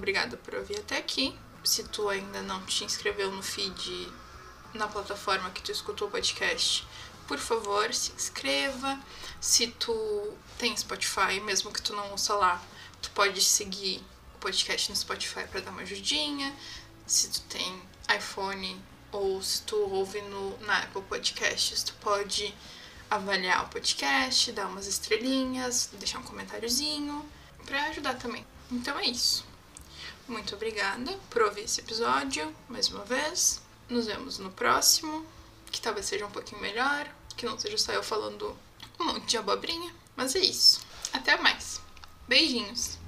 Obrigada 0.02 0.36
por 0.36 0.56
ouvir 0.56 0.80
até 0.80 0.98
aqui. 0.98 1.38
Se 1.62 1.84
tu 1.84 2.08
ainda 2.08 2.42
não 2.42 2.60
te 2.66 2.82
inscreveu 2.82 3.30
no 3.30 3.40
feed 3.40 4.12
na 4.74 4.88
plataforma 4.88 5.48
que 5.50 5.62
tu 5.62 5.70
escutou 5.70 6.08
o 6.08 6.10
podcast, 6.10 6.84
por 7.28 7.38
favor, 7.38 7.94
se 7.94 8.10
inscreva. 8.10 8.98
Se 9.40 9.68
tu 9.68 10.36
tem 10.58 10.76
Spotify, 10.76 11.38
mesmo 11.44 11.72
que 11.72 11.80
tu 11.80 11.94
não 11.94 12.10
ouça 12.10 12.34
lá, 12.34 12.60
tu 13.00 13.12
pode 13.12 13.40
seguir 13.40 14.04
o 14.34 14.38
podcast 14.38 14.90
no 14.90 14.96
Spotify 14.96 15.46
para 15.46 15.60
dar 15.60 15.70
uma 15.70 15.82
ajudinha. 15.82 16.52
Se 17.06 17.28
tu 17.28 17.40
tem 17.42 17.80
iPhone 18.16 18.82
ou 19.12 19.40
se 19.40 19.62
tu 19.62 19.76
ouve 19.76 20.20
no, 20.22 20.58
na 20.62 20.78
Apple 20.78 21.02
Podcasts, 21.02 21.84
tu 21.84 21.94
pode 22.00 22.52
avaliar 23.08 23.66
o 23.66 23.68
podcast, 23.68 24.50
dar 24.50 24.66
umas 24.66 24.88
estrelinhas, 24.88 25.90
deixar 25.92 26.18
um 26.18 26.24
comentáriozinho 26.24 27.24
para 27.64 27.84
ajudar 27.84 28.14
também. 28.14 28.44
Então 28.68 28.98
é 28.98 29.06
isso. 29.06 29.51
Muito 30.28 30.54
obrigada 30.54 31.18
por 31.30 31.42
ouvir 31.42 31.62
esse 31.62 31.80
episódio 31.80 32.54
mais 32.68 32.88
uma 32.88 33.04
vez. 33.04 33.60
Nos 33.88 34.06
vemos 34.06 34.38
no 34.38 34.50
próximo, 34.50 35.26
que 35.70 35.80
talvez 35.80 36.06
seja 36.06 36.26
um 36.26 36.30
pouquinho 36.30 36.60
melhor, 36.60 37.08
que 37.36 37.44
não 37.44 37.58
seja 37.58 37.76
só 37.76 37.92
eu 37.92 38.02
falando 38.02 38.56
um 38.98 39.04
monte 39.04 39.26
de 39.26 39.36
abobrinha. 39.36 39.92
Mas 40.16 40.34
é 40.36 40.40
isso. 40.40 40.80
Até 41.12 41.36
mais. 41.38 41.80
Beijinhos. 42.28 42.98